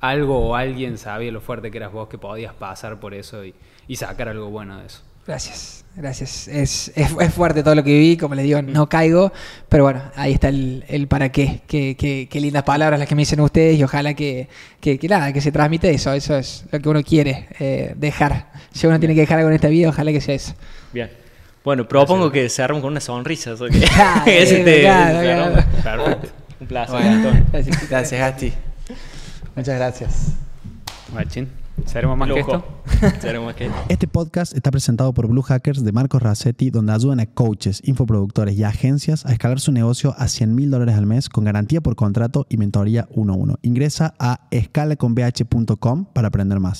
[0.00, 3.54] algo o alguien sabía lo fuerte que eras vos que podías pasar por eso y,
[3.86, 5.02] y sacar algo bueno de eso.
[5.30, 6.48] Gracias, gracias.
[6.48, 9.32] Es, es, es fuerte todo lo que viví, como le digo, no caigo,
[9.68, 11.60] pero bueno, ahí está el, el para qué.
[11.68, 12.26] Qué, qué.
[12.28, 14.48] qué lindas palabras las que me dicen ustedes y ojalá que,
[14.80, 18.50] que, que nada, que se transmite eso, eso es lo que uno quiere eh, dejar.
[18.72, 20.54] Si uno tiene que dejar algo en esta vida, ojalá que sea eso.
[20.92, 21.10] Bien.
[21.62, 23.54] Bueno, propongo que cerramos con una sonrisa.
[23.70, 25.64] que- Ah, ese bien, te- claro, cerramos.
[25.82, 26.04] claro.
[26.06, 26.28] Perfecto.
[26.60, 27.22] Un placer, Bueno.
[27.22, 27.46] Gastón.
[27.52, 27.88] Gracias.
[27.88, 28.52] Gracias, Gasti.
[29.54, 30.32] Muchas gracias.
[31.14, 31.48] Machín,
[31.86, 32.64] ¿seremos más que esto?
[33.20, 33.78] Seremos más que esto.
[33.88, 38.56] Este podcast está presentado por Blue Hackers de Marcos Rassetti, donde ayudan a coaches, infoproductores
[38.56, 41.96] y agencias a escalar su negocio a 100 mil dólares al mes con garantía por
[41.96, 43.58] contrato y mentoría 1 a 1.
[43.62, 46.78] Ingresa a escalaconbh.com para aprender más.